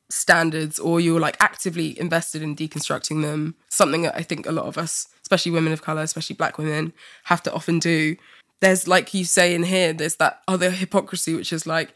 [0.09, 4.65] standards or you're like actively invested in deconstructing them, something that I think a lot
[4.65, 6.95] of us, especially women of color, especially black women,
[7.25, 8.17] have to often do.
[8.61, 11.95] There's like you say in here, there's that other hypocrisy, which is like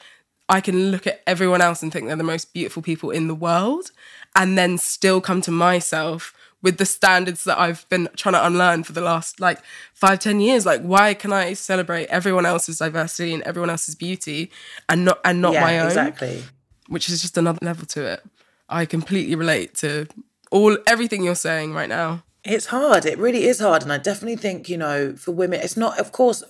[0.49, 3.35] I can look at everyone else and think they're the most beautiful people in the
[3.35, 3.91] world,
[4.35, 6.33] and then still come to myself
[6.63, 9.61] with the standards that I've been trying to unlearn for the last like
[9.93, 10.67] five, ten years.
[10.67, 14.51] Like, why can I celebrate everyone else's diversity and everyone else's beauty
[14.89, 15.87] and not and not yeah, my own?
[15.87, 16.43] Exactly.
[16.89, 18.25] Which is just another level to it.
[18.69, 20.07] I completely relate to
[20.51, 22.23] all everything you're saying right now.
[22.45, 23.05] It's hard.
[23.07, 25.99] It really is hard, and I definitely think you know for women, it's not.
[25.99, 26.45] Of course,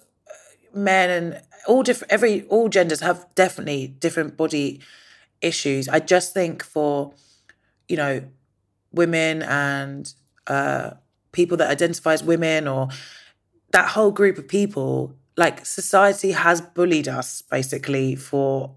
[0.77, 4.81] men and all different every all genders have definitely different body
[5.41, 5.89] issues.
[5.89, 7.13] I just think for
[7.89, 8.23] you know
[8.93, 10.13] women and
[10.47, 10.91] uh
[11.33, 12.89] people that identify as women or
[13.73, 18.75] that whole group of people like society has bullied us basically for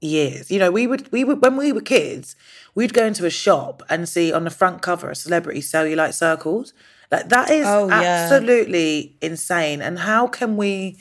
[0.00, 0.50] years.
[0.50, 2.36] You know we would we would when we were kids
[2.74, 6.72] we'd go into a shop and see on the front cover a celebrity cellulite circles
[7.10, 9.28] like that is oh, absolutely yeah.
[9.28, 10.96] insane and how can we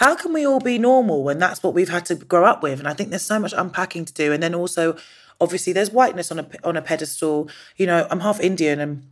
[0.00, 2.78] how can we all be normal when that's what we've had to grow up with?
[2.78, 4.32] And I think there's so much unpacking to do.
[4.32, 4.96] And then also,
[5.38, 7.50] obviously, there's whiteness on a on a pedestal.
[7.76, 9.06] You know, I'm half Indian, and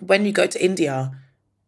[0.00, 1.12] when you go to India,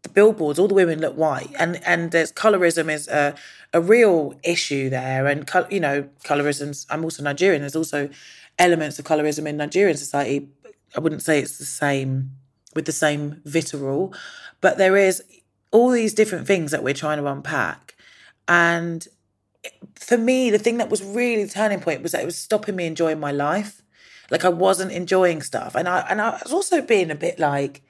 [0.02, 3.34] the billboards, all the women look white, and and there's colorism is a
[3.72, 6.86] a real issue there, and you know, colorism's.
[6.90, 7.62] I'm also Nigerian.
[7.62, 8.10] There's also
[8.58, 10.50] elements of colorism in Nigerian society.
[10.94, 12.32] I wouldn't say it's the same
[12.74, 14.12] with the same vitriol,
[14.60, 15.22] but there is
[15.70, 17.94] all these different things that we're trying to unpack
[18.48, 19.06] and
[19.96, 22.76] for me, the thing that was really the turning point was that it was stopping
[22.76, 23.82] me enjoying my life.
[24.30, 25.74] Like I wasn't enjoying stuff.
[25.74, 27.82] And I and I was also being a bit like,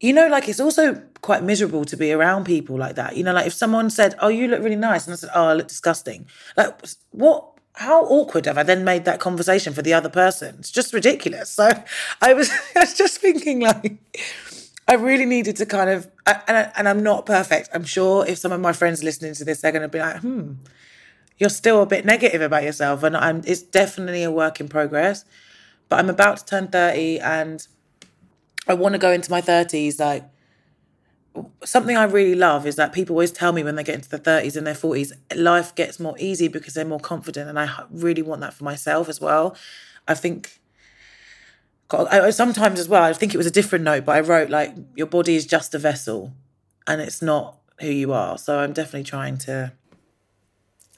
[0.00, 3.16] you know, like it's also quite miserable to be around people like that.
[3.16, 5.46] You know, like if someone said, Oh, you look really nice, and I said, Oh,
[5.46, 6.26] I look disgusting.
[6.56, 6.78] Like
[7.10, 10.56] what how awkward have I then made that conversation for the other person?
[10.58, 11.50] It's just ridiculous.
[11.50, 11.70] So
[12.20, 13.98] I was I was just thinking like
[14.88, 17.70] I really needed to kind of, and, I, and I'm not perfect.
[17.74, 20.20] I'm sure if some of my friends listening to this, they're going to be like,
[20.20, 20.52] hmm,
[21.38, 23.02] you're still a bit negative about yourself.
[23.02, 25.24] And I'm, it's definitely a work in progress.
[25.88, 27.66] But I'm about to turn 30 and
[28.68, 29.98] I want to go into my 30s.
[29.98, 30.24] Like,
[31.64, 34.20] something I really love is that people always tell me when they get into their
[34.20, 37.48] 30s and their 40s, life gets more easy because they're more confident.
[37.48, 39.56] And I really want that for myself as well.
[40.08, 40.60] I think
[41.88, 44.50] God, I, sometimes as well, I think it was a different note, but I wrote
[44.50, 46.32] like, your body is just a vessel
[46.86, 48.38] and it's not who you are.
[48.38, 49.72] So I'm definitely trying to.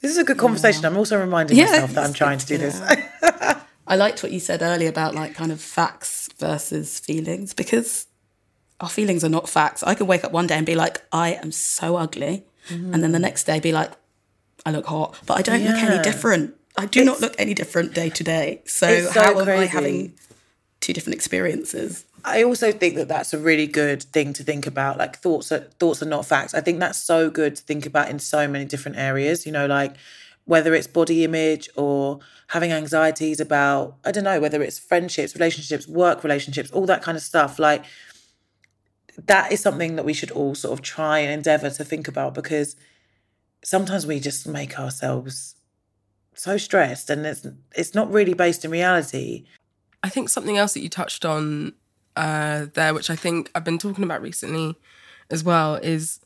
[0.01, 0.85] This is a good conversation.
[0.85, 2.81] I'm also reminding Yeah, myself that I'm trying to do this.
[3.87, 8.07] I liked what you said earlier about like kind of facts versus feelings because
[8.81, 9.83] our feelings are not facts.
[9.83, 12.45] I could wake up one day and be like, I am so ugly.
[12.69, 12.93] Mm-hmm.
[12.93, 13.91] And then the next day be like,
[14.65, 16.55] I look hot, but I don't look any different.
[16.77, 18.61] I do not look any different day to day.
[18.65, 20.13] So, so how am I having
[20.79, 22.05] two different experiences?
[22.23, 24.97] I also think that that's a really good thing to think about.
[24.97, 26.53] Like thoughts are thoughts are not facts.
[26.53, 29.45] I think that's so good to think about in so many different areas.
[29.45, 29.95] You know, like
[30.45, 35.87] whether it's body image or having anxieties about I don't know whether it's friendships, relationships,
[35.87, 37.59] work relationships, all that kind of stuff.
[37.59, 37.85] Like
[39.27, 42.33] that is something that we should all sort of try and endeavor to think about
[42.33, 42.75] because
[43.63, 45.55] sometimes we just make ourselves
[46.33, 47.45] so stressed and it's
[47.75, 49.45] it's not really based in reality.
[50.03, 51.73] I think something else that you touched on
[52.15, 54.75] uh, there, which I think I've been talking about recently
[55.29, 56.21] as well, is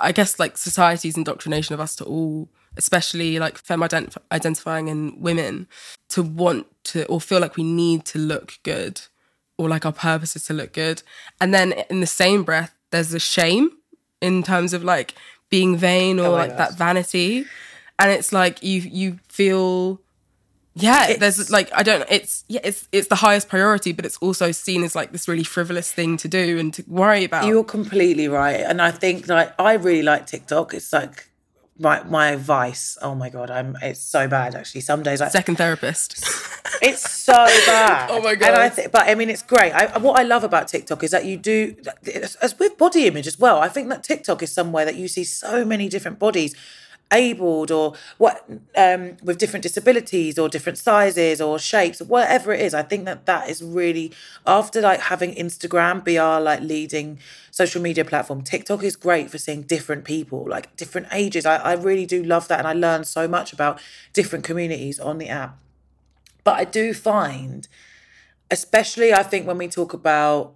[0.00, 5.20] I guess like society's indoctrination of us to all, especially like femme ident- identifying and
[5.20, 5.68] women,
[6.10, 9.00] to want to or feel like we need to look good
[9.60, 11.02] or like our purpose is to look good.
[11.40, 13.70] And then in the same breath, there's a shame
[14.22, 15.14] in terms of like
[15.50, 17.44] being vain or Oh, like that vanity.
[17.98, 20.00] And it's like you you feel
[20.74, 24.50] yeah, there's like I don't it's yeah, it's it's the highest priority, but it's also
[24.52, 27.44] seen as like this really frivolous thing to do and to worry about.
[27.46, 30.72] You're completely right, and I think like I really like TikTok.
[30.72, 31.28] It's like
[31.80, 32.96] my my vice.
[33.02, 33.76] Oh my god, I'm.
[33.82, 34.82] It's so bad actually.
[34.82, 36.22] Some days I Second therapist.
[36.82, 37.32] It's so
[37.66, 38.08] bad.
[38.10, 38.74] Oh my And I God.
[38.76, 39.72] th- but I mean, it's great.
[39.72, 41.76] I, what I love about TikTok is that you do,
[42.40, 43.58] as with body image as well.
[43.58, 46.54] I think that TikTok is somewhere that you see so many different bodies,
[47.12, 52.72] abled or what, um, with different disabilities or different sizes or shapes, whatever it is.
[52.72, 54.12] I think that that is really
[54.46, 57.18] after like having Instagram be our like leading
[57.60, 58.40] social media platform.
[58.40, 61.44] TikTok is great for seeing different people, like different ages.
[61.44, 63.78] I, I really do love that, and I learn so much about
[64.14, 65.58] different communities on the app.
[66.42, 67.68] But I do find,
[68.50, 70.54] especially I think when we talk about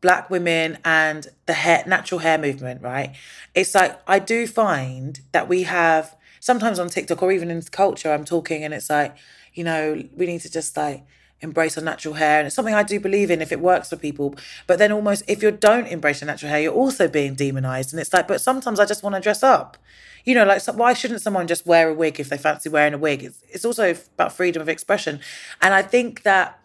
[0.00, 3.16] black women and the hair natural hair movement, right?
[3.52, 8.12] It's like I do find that we have sometimes on TikTok or even in culture,
[8.12, 9.16] I'm talking and it's like,
[9.52, 11.02] you know, we need to just like
[11.40, 12.38] embrace our natural hair.
[12.38, 14.34] And it's something I do believe in if it works for people.
[14.66, 17.92] But then almost if you don't embrace your natural hair, you're also being demonized.
[17.92, 19.76] And it's like, but sometimes I just want to dress up.
[20.24, 22.92] You know, like so why shouldn't someone just wear a wig if they fancy wearing
[22.94, 23.22] a wig?
[23.24, 25.20] It's, it's also about freedom of expression.
[25.62, 26.60] And I think that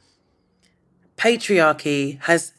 [1.18, 2.52] patriarchy has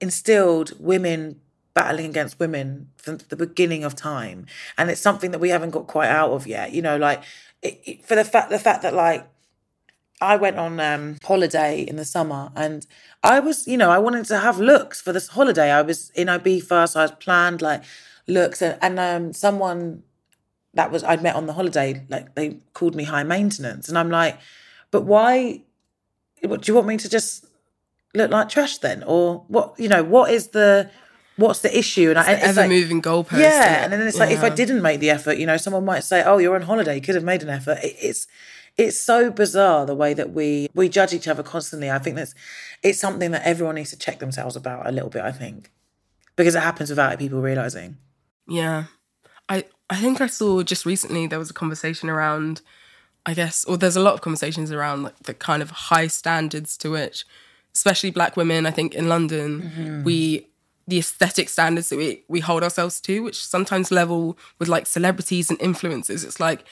[0.00, 1.40] instilled women
[1.74, 4.46] battling against women from the beginning of time
[4.76, 7.22] and it's something that we haven't got quite out of yet you know like
[7.62, 9.28] it, it- for the fact the fact that like
[10.20, 12.86] I went on um, holiday in the summer and
[13.22, 15.70] I was, you know, I wanted to have looks for this holiday.
[15.70, 17.82] I was in Ibiza, so I was planned like
[18.26, 20.02] looks and, and um, someone
[20.74, 23.88] that was I'd met on the holiday, like they called me high maintenance.
[23.88, 24.38] And I'm like,
[24.90, 25.62] but why
[26.42, 27.46] what do you want me to just
[28.14, 29.02] look like trash then?
[29.04, 30.90] Or what you know, what is the
[31.36, 32.10] what's the issue?
[32.10, 33.84] And I It's the it's like- ever-moving goalpost, Yeah.
[33.84, 36.22] And then it's like if I didn't make the effort, you know, someone might say,
[36.24, 37.78] Oh, you're on holiday, you could have made an effort.
[37.82, 38.26] It- It's
[38.78, 41.90] it's so bizarre the way that we we judge each other constantly.
[41.90, 42.34] I think that's
[42.82, 45.70] it's something that everyone needs to check themselves about a little bit, I think.
[46.36, 47.96] Because it happens without people realizing.
[48.46, 48.84] Yeah.
[49.48, 52.60] I I think I saw just recently there was a conversation around
[53.26, 56.76] I guess or there's a lot of conversations around like the kind of high standards
[56.78, 57.26] to which
[57.74, 60.04] especially black women I think in London Mhm.
[60.04, 60.46] we
[60.86, 65.50] the aesthetic standards that we we hold ourselves to which sometimes level with like celebrities
[65.50, 66.64] and influencers it's like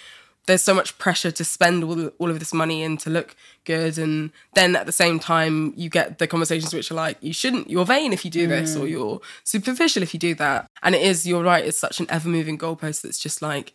[0.47, 3.35] there's so much pressure to spend all, all of this money and to look
[3.65, 7.33] good and then at the same time you get the conversations which are like you
[7.33, 8.81] shouldn't you're vain if you do this Mm.
[8.81, 12.07] or you're superficial if you do that and it is you're right it's such an
[12.09, 13.73] ever moving goalpost that's just like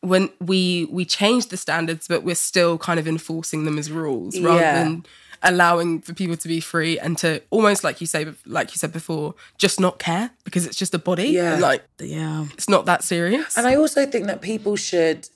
[0.00, 4.38] when we we change the standards but we're still kind of enforcing them as rules
[4.38, 4.84] rather Yeah.
[4.84, 5.06] than
[5.42, 8.92] allowing for people to be free and to almost like you say like you said
[8.92, 11.56] before just not care because it's just a body Yeah.
[11.56, 15.28] like yeah it's not that serious And I also think that people should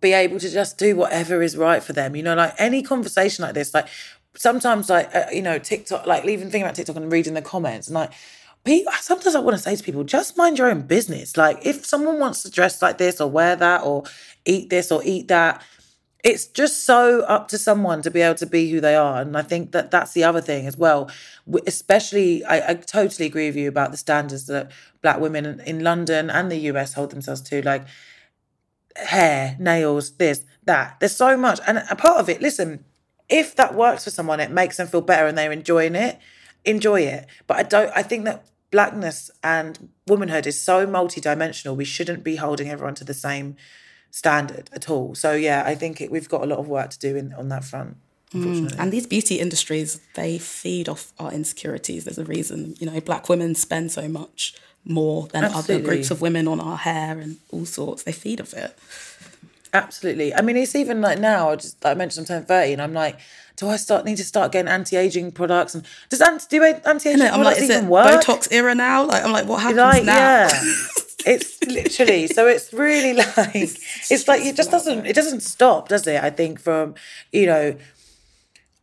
[0.00, 2.16] be able to just do whatever is right for them.
[2.16, 3.88] You know, like any conversation like this, like
[4.34, 7.88] sometimes like uh, you know TikTok, like even thinking about TikTok and reading the comments
[7.88, 8.12] and like.
[9.00, 11.38] Sometimes I want to say to people, just mind your own business.
[11.38, 14.02] Like, if someone wants to dress like this or wear that or
[14.44, 15.62] eat this or eat that,
[16.24, 19.36] it's just so up to someone to be able to be who they are and
[19.36, 21.10] i think that that's the other thing as well
[21.66, 24.70] especially i, I totally agree with you about the standards that
[25.00, 27.86] black women in london and the us hold themselves to like
[28.96, 32.84] hair nails this that there's so much and a part of it listen
[33.28, 36.18] if that works for someone it makes them feel better and they're enjoying it
[36.64, 41.84] enjoy it but i don't i think that blackness and womanhood is so multidimensional we
[41.84, 43.56] shouldn't be holding everyone to the same
[44.10, 45.14] standard at all.
[45.14, 47.48] So yeah, I think it, we've got a lot of work to do in on
[47.48, 47.96] that front.
[48.32, 48.78] Mm.
[48.78, 52.04] And these beauty industries, they feed off our insecurities.
[52.04, 54.54] There's a reason, you know, black women spend so much
[54.88, 55.74] more than Absolutely.
[55.74, 58.02] other groups of women on our hair and all sorts.
[58.02, 58.76] They feed off it.
[59.72, 60.34] Absolutely.
[60.34, 61.50] I mean, it's even like now.
[61.50, 63.18] I just I mentioned, I'm turning thirty, and I'm like,
[63.56, 65.74] do I start need to start getting anti aging products?
[65.74, 68.22] And does anti do anti aging products I'm like, even work?
[68.22, 69.04] Botox era now?
[69.04, 70.14] Like I'm like, what happens like, now?
[70.14, 70.48] Yeah.
[71.26, 76.06] it's literally so it's really like it's like it just doesn't it doesn't stop does
[76.06, 76.94] it i think from
[77.32, 77.76] you know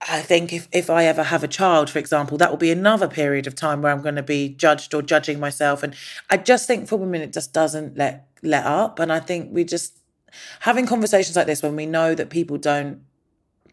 [0.09, 3.07] i think if if i ever have a child for example that will be another
[3.07, 5.83] period of time where i'm going to be judged or judging myself.
[5.83, 5.95] And
[6.29, 8.99] i just think for women it just doesn't let let up.
[8.99, 9.97] And i think we just
[10.61, 13.01] having conversations like this when we know that people don't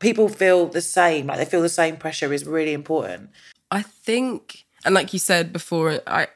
[0.00, 3.30] people feel the same like they feel the same pressure is really important.
[3.70, 6.28] I think and like you said before i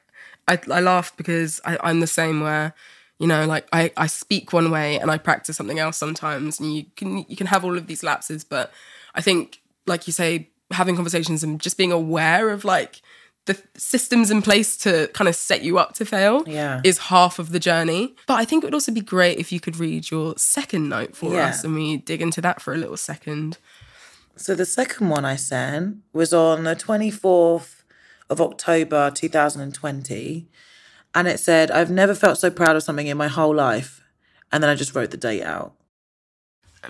[0.48, 2.72] I, I laugh because I, I'm the same where
[3.18, 6.60] you know like I, I speak one way and I practice something else sometimes.
[6.60, 8.72] And you can you can have all of these lapses but
[9.14, 13.00] I think like you say having conversations and just being aware of like
[13.46, 16.80] the systems in place to kind of set you up to fail yeah.
[16.84, 18.14] is half of the journey.
[18.26, 21.16] But I think it would also be great if you could read your second note
[21.16, 21.46] for yeah.
[21.46, 23.58] us and we dig into that for a little second.
[24.34, 27.82] So the second one I sent was on the 24th
[28.28, 30.48] of October 2020.
[31.14, 34.02] And it said, I've never felt so proud of something in my whole life.
[34.52, 35.75] And then I just wrote the date out.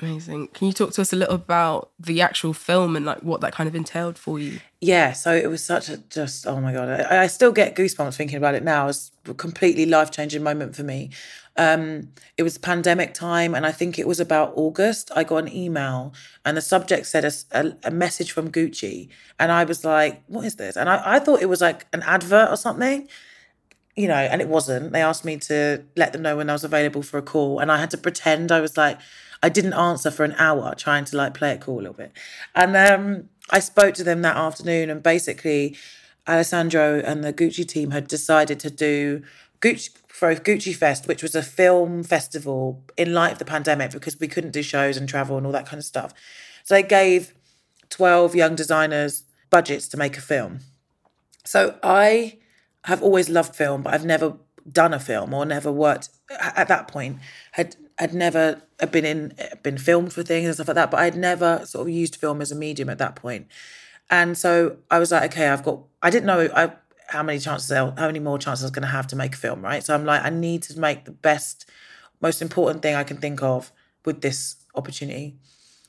[0.02, 0.48] Amazing.
[0.48, 3.52] Can you talk to us a little about the actual film and like what that
[3.52, 4.60] kind of entailed for you?
[4.80, 8.16] Yeah, so it was such a just oh my god, I, I still get goosebumps
[8.16, 8.84] thinking about it now.
[8.84, 11.10] It was a completely life changing moment for me.
[11.56, 15.10] Um, it was pandemic time, and I think it was about August.
[15.16, 16.12] I got an email,
[16.44, 20.44] and the subject said a, a, a message from Gucci, and I was like, "What
[20.44, 23.08] is this?" And I, I thought it was like an advert or something,
[23.96, 24.92] you know, and it wasn't.
[24.92, 27.72] They asked me to let them know when I was available for a call, and
[27.72, 28.98] I had to pretend I was like,
[29.42, 32.12] I didn't answer for an hour, trying to like play it cool a little bit,
[32.54, 35.76] and um, I spoke to them that afternoon, and basically.
[36.28, 39.22] Alessandro and the Gucci team had decided to do
[39.60, 44.18] Gucci for Gucci Fest, which was a film festival in light of the pandemic because
[44.18, 46.14] we couldn't do shows and travel and all that kind of stuff.
[46.64, 47.34] So they gave
[47.90, 50.60] 12 young designers budgets to make a film.
[51.44, 52.38] So I
[52.84, 54.38] have always loved film, but I've never
[54.72, 56.08] done a film or never worked
[56.40, 57.18] at that point
[57.52, 59.32] had had never been in
[59.62, 62.42] been filmed for things and stuff like that but i'd never sort of used film
[62.42, 63.46] as a medium at that point.
[64.10, 66.70] and so i was like okay i've got i didn't know i
[67.08, 69.38] how many chances, how many more chances I was going to have to make a
[69.38, 69.84] film, right?
[69.84, 71.68] So I'm like, I need to make the best,
[72.20, 73.72] most important thing I can think of
[74.04, 75.36] with this opportunity.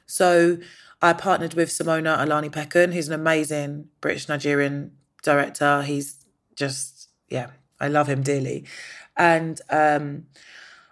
[0.05, 0.58] So
[1.01, 4.91] I partnered with Simona Alani Olanipekan, who's an amazing British Nigerian
[5.24, 5.82] director.
[5.82, 6.24] He's
[6.55, 7.47] just, yeah,
[7.80, 8.66] I love him dearly.
[9.16, 10.28] And um,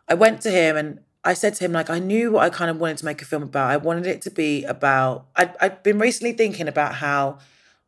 [0.07, 2.69] I went to him and I said to him, like, I knew what I kind
[2.69, 3.71] of wanted to make a film about.
[3.71, 7.39] I wanted it to be about, I'd, I'd been recently thinking about how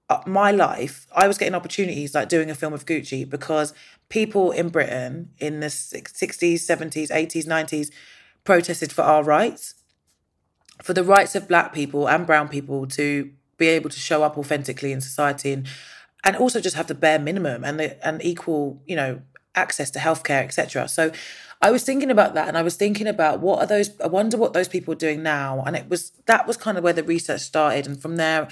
[0.10, 3.74] uh, my life, I was getting opportunities like doing a film with Gucci because
[4.10, 7.92] people in Britain in the 60s, 70s, 80s, 90s
[8.44, 9.76] protested for our rights,
[10.82, 14.38] for the rights of black people and brown people to be able to show up
[14.38, 15.68] authentically in society and
[16.24, 19.22] and also just have the bare minimum and the and equal, you know,
[19.56, 20.88] access to healthcare, etc.
[20.88, 21.12] So
[21.62, 24.38] I was thinking about that and I was thinking about what are those I wonder
[24.38, 25.64] what those people are doing now.
[25.66, 27.88] And it was that was kind of where the research started.
[27.88, 28.48] And from there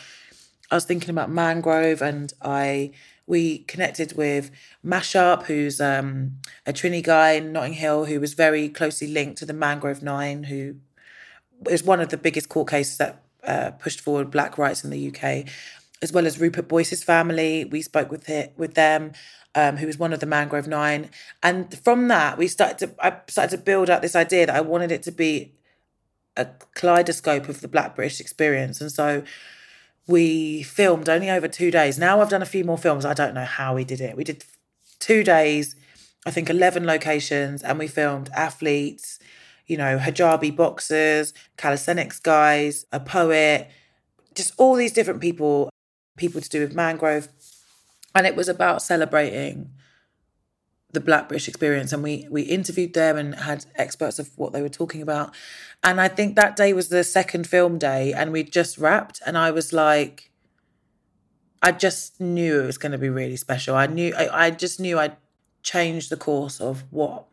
[0.72, 2.92] I was thinking about Mangrove, and I
[3.28, 4.52] we connected with
[4.86, 9.46] Mashup, who's um, a Trini guy in Notting Hill who was very closely linked to
[9.46, 10.76] the Mangrove Nine, who
[11.70, 15.08] is one of the biggest court cases that uh, pushed forward black rights in the
[15.08, 15.48] UK,
[16.02, 17.66] as well as Rupert Boyce's family.
[17.66, 19.14] We spoke with it with them.
[19.58, 21.10] Um, who was one of the Mangrove Nine,
[21.42, 24.60] and from that we started to I started to build up this idea that I
[24.60, 25.54] wanted it to be
[26.36, 29.24] a kaleidoscope of the Black British experience, and so
[30.08, 31.98] we filmed only over two days.
[31.98, 33.06] Now I've done a few more films.
[33.06, 34.16] I don't know how we did it.
[34.16, 34.44] We did
[35.00, 35.76] two days,
[36.26, 39.20] I think 11 locations, and we filmed athletes,
[39.68, 43.70] you know, hijabi boxers, calisthenics guys, a poet,
[44.36, 45.70] just all these different people,
[46.18, 47.30] people to do with mangrove.
[48.16, 49.70] And it was about celebrating
[50.94, 51.94] the Black British experience.
[51.94, 55.36] And we we interviewed them and had experts of what they were talking about.
[55.84, 59.22] And I think that day was the second film day, and we just wrapped.
[59.26, 60.32] And I was like,
[61.62, 63.76] I just knew it was going to be really special.
[63.76, 65.18] I knew I, I just knew I'd
[65.62, 67.26] changed the course of what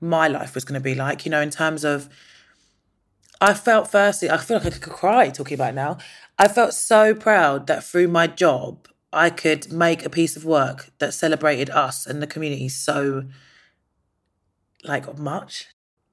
[0.00, 2.08] my life was going to be like, you know, in terms of
[3.40, 5.98] I felt firstly, I feel like I could cry talking about now.
[6.38, 10.90] I felt so proud that through my job, I could make a piece of work
[10.98, 13.24] that celebrated us and the community so
[14.84, 15.66] like much.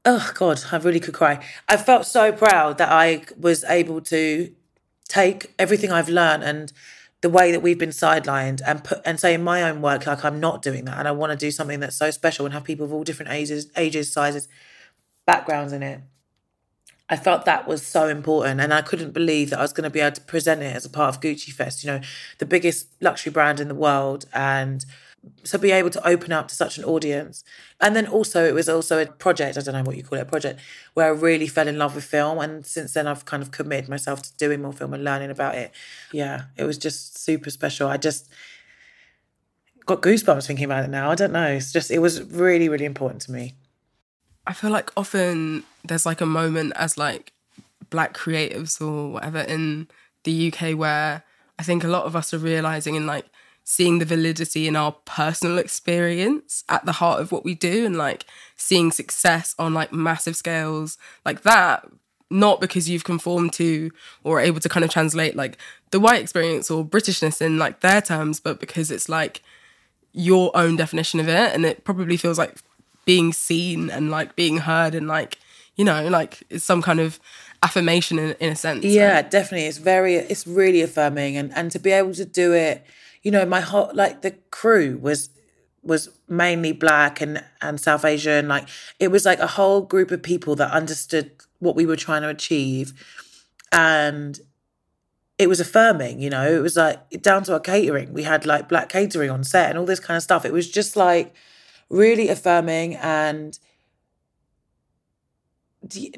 [0.04, 1.44] Oh God, I really could cry.
[1.68, 4.54] I felt so proud that I was able to
[5.08, 6.74] take everything I've learned and
[7.22, 10.24] the way that we've been sidelined and put and say in my own work like
[10.24, 12.64] I'm not doing that and I want to do something that's so special and have
[12.64, 14.48] people of all different ages, ages, sizes,
[15.26, 16.02] backgrounds in it.
[17.10, 19.90] I felt that was so important, and I couldn't believe that I was going to
[19.90, 22.02] be able to present it as a part of Gucci Fest, you know,
[22.40, 24.86] the biggest luxury brand in the world, and
[25.44, 27.44] so be able to open up to such an audience.
[27.82, 29.58] And then also, it was also a project.
[29.58, 30.60] I don't know what you call it, a project
[30.94, 33.90] where I really fell in love with film, and since then, I've kind of committed
[33.90, 35.72] myself to doing more film and learning about it.
[36.12, 37.88] Yeah, it was just super special.
[37.88, 38.30] I just
[39.86, 41.10] got goosebumps thinking about it now.
[41.10, 41.48] I don't know.
[41.48, 43.56] It's just it was really, really important to me.
[44.48, 47.34] I feel like often there's like a moment as like
[47.90, 49.88] black creatives or whatever in
[50.24, 51.24] the UK where
[51.60, 53.26] I think a lot of us are realizing and like
[53.66, 57.98] seeing the validity in our personal experience at the heart of what we do and
[57.98, 58.26] like
[58.56, 61.86] seeing success on like massive scales like that
[62.30, 63.92] not because you've conformed to
[64.24, 65.58] or able to kind of translate like
[65.92, 69.42] the white experience or britishness in like their terms but because it's like
[70.14, 72.56] your own definition of it and it probably feels like
[73.08, 75.40] being seen and like being heard and like
[75.78, 77.22] you know like it's some kind of
[77.64, 79.66] affirmation in, in a sense yeah definitely.
[79.66, 82.86] It's very it's really affirming and and to be able to do it
[83.24, 85.30] you know my whole like the crew was
[85.84, 88.68] was mainly black and and south asian like
[89.00, 92.30] it was like a whole group of people that understood what we were trying to
[92.30, 92.92] achieve
[93.72, 94.42] and
[95.40, 96.46] it was affirming you know?
[96.52, 98.12] It was like down to our catering.
[98.12, 100.46] We had like black catering on set and all this kind of stuff.
[100.46, 101.34] It was just like
[101.90, 103.60] really affirming and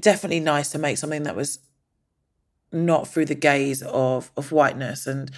[0.01, 1.59] definitely nice to make something that was
[2.71, 5.31] not through the gaze of of whiteness and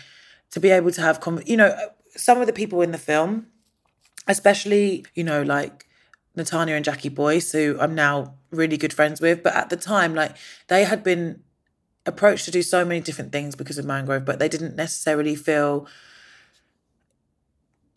[0.51, 1.75] to be able to have you know
[2.15, 3.47] some of the people in the film
[4.27, 5.87] especially you know like
[6.37, 10.13] Natanya and Jackie Boyce who I'm now really good friends with but at the time
[10.13, 10.35] like
[10.67, 11.43] they had been
[12.05, 15.87] approached to do so many different things because of Mangrove but they didn't necessarily feel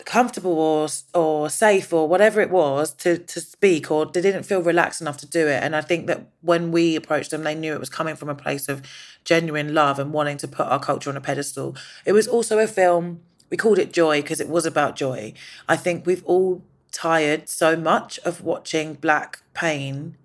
[0.04, 4.62] comfortable or or safe or whatever it was to to speak or they didn't feel
[4.62, 5.62] relaxed enough to do it.
[5.62, 8.34] And i think that when we approached them they knew it was coming from a
[8.34, 8.82] place of
[9.24, 11.76] genuine love and wanting to put our culture on a pedestal.
[12.04, 15.32] It was also a film we called it joy because it was about joy.
[15.68, 20.16] I think we've all tired so much of watching black pain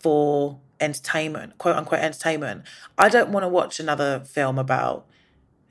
[0.00, 2.64] for entertainment quote unquote entertainment.
[2.98, 5.06] I don't want to watch another film about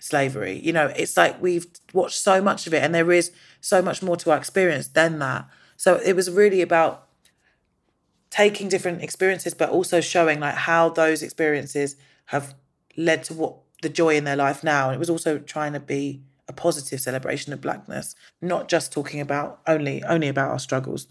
[0.02, 0.60] slavery.
[0.60, 3.32] You know, it's like we've watched so much of it and there is
[3.62, 5.48] so much more to our experience than that.
[5.78, 7.08] So it was really about
[8.30, 11.96] taking different experiences, but also showing like how those experiences
[12.26, 12.56] have
[12.98, 14.88] led to what the joy in their life now.
[14.88, 19.22] And it was also trying to be a positive celebration of blackness, not just talking
[19.22, 21.08] about only only about our struggles.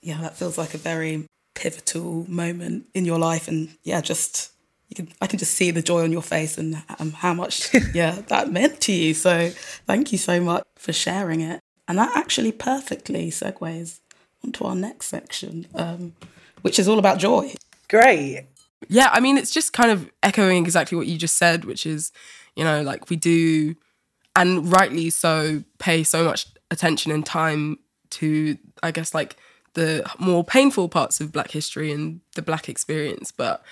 [0.00, 4.52] Yeah, that feels like a very pivotal moment in your life and yeah, just
[4.94, 8.20] can I can just see the joy on your face and um, how much yeah
[8.28, 9.14] that meant to you.
[9.14, 9.50] So
[9.86, 11.60] thank you so much for sharing it.
[11.88, 14.00] And that actually perfectly segues
[14.44, 16.14] onto our next section, um,
[16.62, 17.52] which is all about joy.
[17.88, 18.46] Great.
[18.88, 22.12] Yeah, I mean it's just kind of echoing exactly what you just said, which is,
[22.56, 23.76] you know, like we do
[24.36, 27.78] and rightly so pay so much attention and time
[28.10, 29.36] to I guess like
[29.74, 33.62] the more painful parts of black history and the black experience, but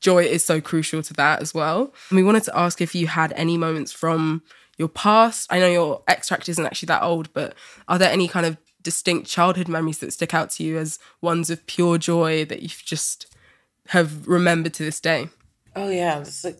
[0.00, 1.92] joy is so crucial to that as well.
[2.10, 4.42] And we wanted to ask if you had any moments from
[4.78, 5.46] your past.
[5.50, 7.54] I know your extract isn't actually that old, but
[7.88, 11.50] are there any kind of distinct childhood memories that stick out to you as ones
[11.50, 13.26] of pure joy that you've just
[13.88, 15.28] have remembered to this day?
[15.74, 16.54] Oh yeah, that's a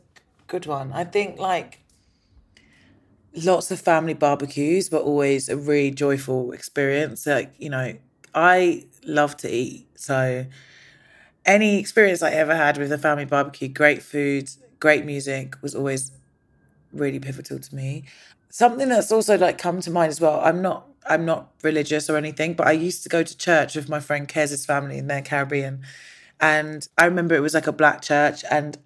[0.47, 0.93] good one.
[0.93, 1.81] I think like
[3.45, 7.27] lots of family barbecues, but always a really joyful experience.
[7.27, 7.95] Like, you know,
[8.35, 9.89] I love to eat.
[9.97, 10.47] So
[11.47, 16.11] any experience I ever had with a family barbecue, great food, great music was always
[16.93, 18.05] really pivotal to me.
[18.51, 20.41] Something that's also like come to mind as well.
[20.41, 23.89] I'm not I'm not religious or anything, but I used to go to church with
[23.89, 25.83] my friend Kez's family in their Caribbean.
[26.41, 28.77] And I remember it was like a black church and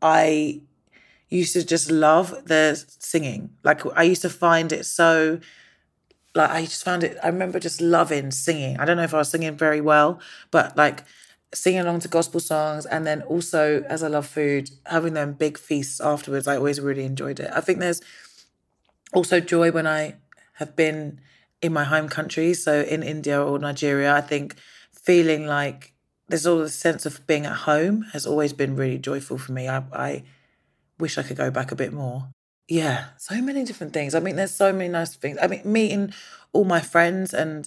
[0.00, 0.62] I
[1.28, 3.50] used to just love the singing.
[3.62, 5.40] Like I used to find it so
[6.34, 8.78] like I just found it I remember just loving singing.
[8.78, 11.04] I don't know if I was singing very well, but like
[11.54, 15.58] singing along to gospel songs and then also as I love food, having them big
[15.58, 17.50] feasts afterwards, I always really enjoyed it.
[17.54, 18.00] I think there's
[19.12, 20.16] also joy when I
[20.54, 21.20] have been
[21.62, 24.14] in my home country, so in India or Nigeria.
[24.14, 24.56] I think
[24.92, 25.92] feeling like
[26.28, 29.68] there's all the sense of being at home has always been really joyful for me.
[29.68, 30.22] I, I
[30.98, 32.28] wish I could go back a bit more.
[32.68, 34.14] Yeah, so many different things.
[34.14, 35.38] I mean, there's so many nice things.
[35.40, 36.12] I mean, meeting
[36.52, 37.66] all my friends and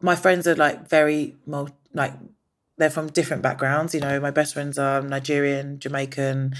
[0.00, 1.34] my friends are like very
[1.92, 2.14] like
[2.76, 3.94] they're from different backgrounds.
[3.94, 6.54] You know, my best friends are Nigerian, Jamaican,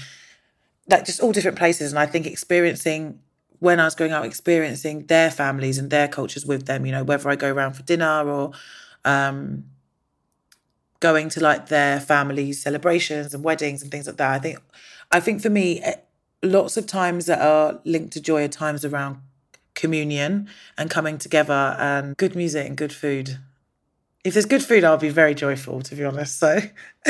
[0.89, 1.91] like just all different places.
[1.91, 3.19] And I think experiencing
[3.59, 6.85] when I was growing up, experiencing their families and their cultures with them.
[6.85, 8.51] You know, whether I go around for dinner or
[9.05, 9.65] um,
[10.99, 14.31] going to like their family celebrations and weddings and things like that.
[14.31, 14.59] I think,
[15.11, 15.95] I think for me, eh,
[16.43, 19.17] lots of times that are linked to joy are times around
[19.75, 23.37] communion and coming together and good music and good food.
[24.27, 26.37] If there's good food, I'll be very joyful, to be honest.
[26.37, 26.59] So.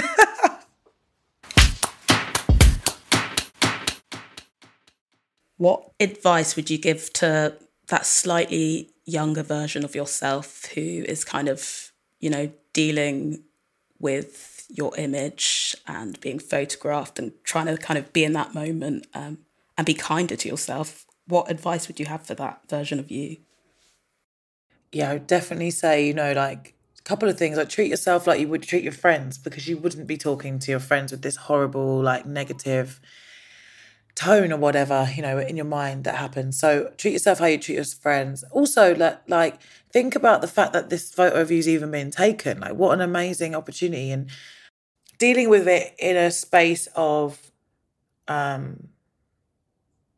[5.57, 7.57] what advice would you give to
[7.87, 13.41] that slightly younger version of yourself who is kind of, you know, dealing
[13.97, 19.07] with your image and being photographed and trying to kind of be in that moment
[19.15, 19.39] um,
[19.75, 23.37] and be kinder to yourself, what advice would you have for that version of you?
[24.91, 26.75] Yeah, I would definitely say, you know, like
[27.07, 30.07] couple of things like treat yourself like you would treat your friends because you wouldn't
[30.07, 32.99] be talking to your friends with this horrible, like negative
[34.13, 36.59] tone or whatever, you know, in your mind that happens.
[36.59, 38.43] So treat yourself how you treat your friends.
[38.51, 42.59] Also, like, like think about the fact that this photo of you's even been taken.
[42.59, 44.11] Like, what an amazing opportunity.
[44.11, 44.29] And
[45.17, 47.39] dealing with it in a space of
[48.27, 48.89] um,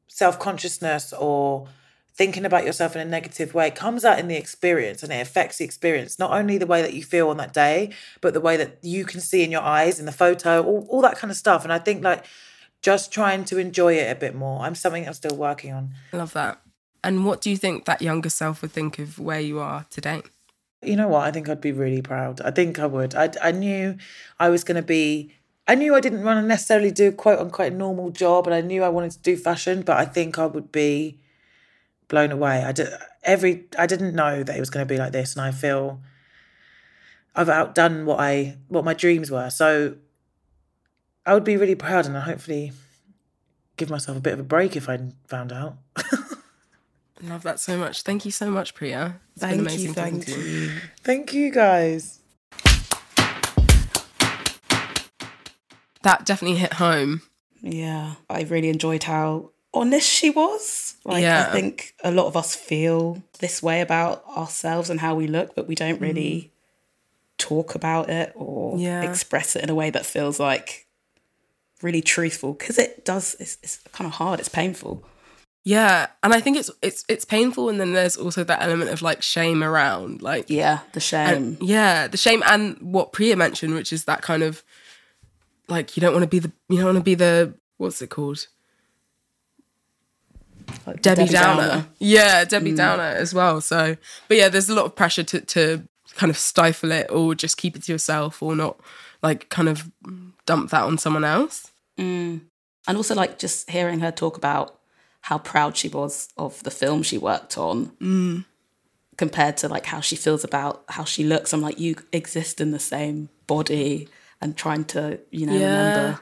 [0.08, 1.68] self consciousness or
[2.20, 5.58] thinking about yourself in a negative way comes out in the experience and it affects
[5.58, 7.90] the experience not only the way that you feel on that day
[8.20, 11.02] but the way that you can see in your eyes in the photo all, all
[11.02, 12.26] that kind of stuff and i think like
[12.82, 16.18] just trying to enjoy it a bit more i'm something i'm still working on I
[16.18, 16.60] love that
[17.06, 20.22] and what do you think that younger self would think of where you are today
[20.82, 21.28] you know what?
[21.28, 22.40] I think I'd be really proud.
[22.40, 23.14] I think I would.
[23.14, 23.98] I, I knew
[24.40, 25.34] I was going to be.
[25.68, 28.82] I knew I didn't want to necessarily do quote unquote normal job, and I knew
[28.82, 31.20] I wanted to do fashion, but I think I would be
[32.10, 32.64] blown away.
[32.64, 32.90] I did
[33.24, 33.68] every.
[33.78, 36.02] I didn't know that it was going to be like this, and I feel
[37.34, 39.50] I've outdone what I what my dreams were.
[39.50, 39.96] So
[41.26, 42.74] I would be really proud, and I hopefully
[43.78, 45.78] give myself a bit of a break if I found out.
[47.22, 48.04] Love that so much.
[48.04, 49.20] Thank you so much, Priya.
[49.34, 50.36] It's thank been amazing you, thank you.
[50.36, 50.72] you.
[51.02, 52.20] Thank you, guys.
[56.02, 57.22] That definitely hit home.
[57.62, 60.96] Yeah, I really enjoyed how honest she was.
[61.06, 61.48] Like, Yeah.
[61.48, 65.56] I think a lot of us feel this way about ourselves and how we look,
[65.56, 66.02] but we don't mm.
[66.02, 66.52] really
[67.38, 69.04] talk about it or Yeah.
[69.04, 70.88] express it in a way that feels like
[71.82, 75.04] really truthful because it does, it's, it's kind of hard, it's painful.
[75.66, 79.02] Yeah, and I think it's it's it's painful, and then there's also that element of
[79.02, 81.30] like shame around, like Yeah, the shame.
[81.30, 84.64] and- yeah, the shame, and what Priya mentioned, which is that kind of
[85.68, 88.10] like you don't want to be the you don't want to be the what's it
[88.10, 88.48] called
[90.86, 91.68] Like Debbie, Debbie Downer.
[91.68, 91.86] Downer.
[92.00, 92.78] Yeah, Debbie Mm.
[92.78, 93.62] Downer as well.
[93.62, 95.84] So, but yeah, there's a lot of pressure to to
[96.16, 98.80] kind of stifle it or just keep it to yourself or not
[99.22, 99.90] like kind of
[100.46, 101.72] dump that on someone else.
[101.98, 102.42] Mm.
[102.88, 104.80] And also, like, just hearing her talk about
[105.22, 108.46] how proud she was of the film she worked on Mm.
[109.18, 111.54] compared to like how she feels about how she looks.
[111.54, 114.08] I'm like, you exist in the same body
[114.42, 115.90] and trying to, you know, Yeah.
[115.90, 116.22] remember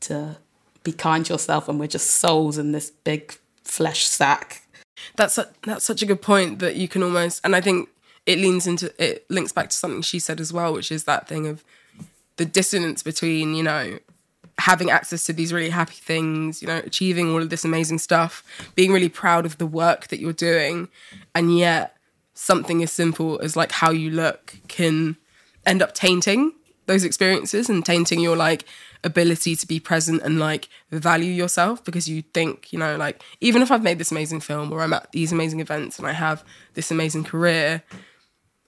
[0.00, 0.36] to
[0.82, 1.68] be kind to yourself.
[1.68, 4.62] And we're just souls in this big flesh sack.
[5.16, 7.88] That's su- that's such a good point that you can almost, and I think
[8.26, 11.28] it leans into it links back to something she said as well, which is that
[11.28, 11.64] thing of
[12.36, 13.98] the dissonance between you know
[14.58, 18.44] having access to these really happy things, you know, achieving all of this amazing stuff,
[18.74, 20.88] being really proud of the work that you're doing,
[21.34, 21.96] and yet
[22.34, 25.16] something as simple as like how you look can
[25.66, 26.52] end up tainting
[26.86, 28.64] those experiences and tainting your like
[29.04, 33.62] ability to be present and like value yourself because you think, you know, like even
[33.62, 36.44] if I've made this amazing film or I'm at these amazing events and I have
[36.74, 37.82] this amazing career,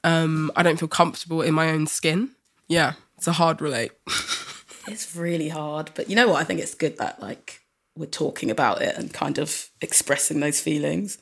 [0.02, 2.30] um, I don't feel comfortable in my own skin.
[2.68, 3.92] Yeah, it's a hard relate.
[4.86, 5.90] It's really hard.
[5.94, 6.40] But you know what?
[6.40, 7.60] I think it's good that like
[7.96, 11.18] we're talking about it and kind of expressing those feelings.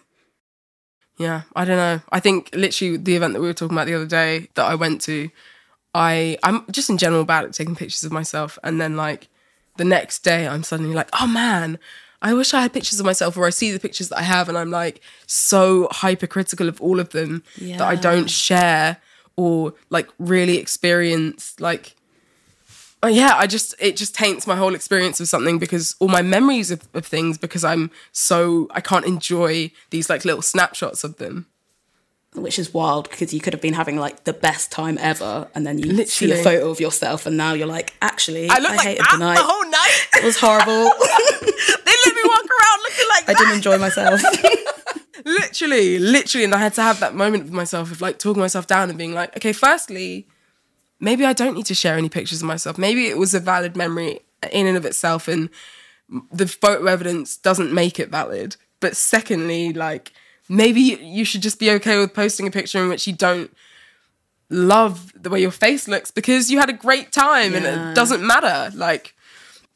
[1.19, 2.01] Yeah, I don't know.
[2.11, 4.75] I think literally the event that we were talking about the other day that I
[4.75, 5.31] went to,
[5.95, 9.29] I I'm just in general bad at taking pictures of myself, and then like
[9.77, 11.79] the next day I'm suddenly like, oh man,
[12.21, 14.49] I wish I had pictures of myself, or I see the pictures that I have,
[14.49, 17.43] and I'm like so hypercritical of all of them
[17.79, 18.99] that I don't share
[19.37, 21.59] or like really experience.
[21.59, 21.97] Like,
[23.03, 26.23] oh, yeah, I just it just taints my whole experience of something because all my
[26.23, 31.17] memories of, of things because I'm so I can't enjoy these like little snapshots of
[31.17, 31.47] them.
[32.35, 35.67] Which is wild because you could have been having like the best time ever, and
[35.67, 38.71] then you see a photo of yourself, and now you're like, actually, I I, look
[38.71, 39.37] like hated that the night.
[39.37, 40.09] the whole night.
[40.17, 40.73] It was horrible.
[41.85, 44.23] they let me walk around looking like I didn't enjoy myself.
[45.25, 48.67] literally, literally, and I had to have that moment with myself of like talking myself
[48.67, 50.27] down and being like, okay, firstly,
[51.01, 52.79] maybe I don't need to share any pictures of myself.
[52.79, 54.21] Maybe it was a valid memory
[54.51, 55.51] in and of itself, and
[56.33, 58.57] the photo evidence doesn't make it valid.
[58.81, 60.13] But secondly, like
[60.53, 63.51] maybe you should just be okay with posting a picture in which you don't
[64.51, 68.25] love the way your face looks because you had a great time and it doesn't
[68.25, 68.71] matter.
[68.77, 69.15] Like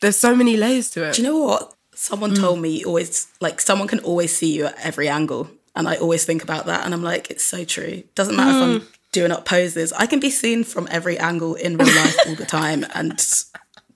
[0.00, 1.14] there's so many layers to it.
[1.14, 1.72] Do you know what?
[1.94, 2.38] Someone mm.
[2.38, 6.26] told me always like someone can always see you at every angle, and I always
[6.26, 8.02] think about that, and I'm like, it's so true.
[8.14, 8.92] Doesn't matter if I'm mm.
[9.12, 9.94] doing up poses.
[9.94, 13.12] I can be seen from every angle in real life all the time, and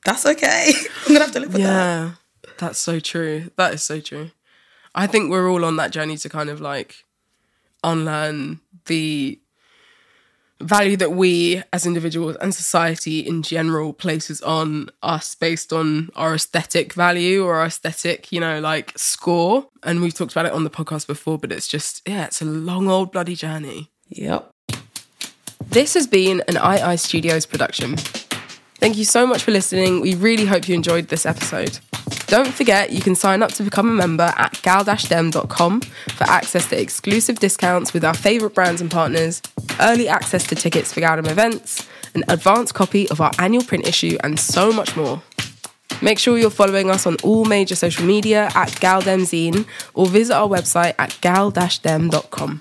[0.07, 0.72] that's okay.
[1.07, 1.68] I'm gonna have to live with that.
[1.68, 2.11] Yeah,
[2.57, 3.51] that's so true.
[3.57, 4.31] That is so true.
[4.95, 7.05] I think we're all on that journey to kind of like
[7.82, 9.41] unlearn the
[10.61, 16.34] value that we as individuals and society in general places on us based on our
[16.34, 19.68] aesthetic value or our aesthetic, you know, like score.
[19.82, 22.45] And we've talked about it on the podcast before, but it's just, yeah, it's a
[22.45, 23.91] long old bloody journey.
[24.11, 24.51] Yep.
[25.66, 27.97] This has been an II Studios production.
[27.97, 30.01] Thank you so much for listening.
[30.01, 31.78] We really hope you enjoyed this episode.
[32.26, 36.80] Don't forget, you can sign up to become a member at gal-dem.com for access to
[36.80, 39.42] exclusive discounts with our favourite brands and partners,
[39.80, 44.16] early access to tickets for gal-dem events, an advanced copy of our annual print issue,
[44.22, 45.22] and so much more.
[46.02, 50.48] Make sure you're following us on all major social media at galdemzine or visit our
[50.48, 52.61] website at gal-dem.com.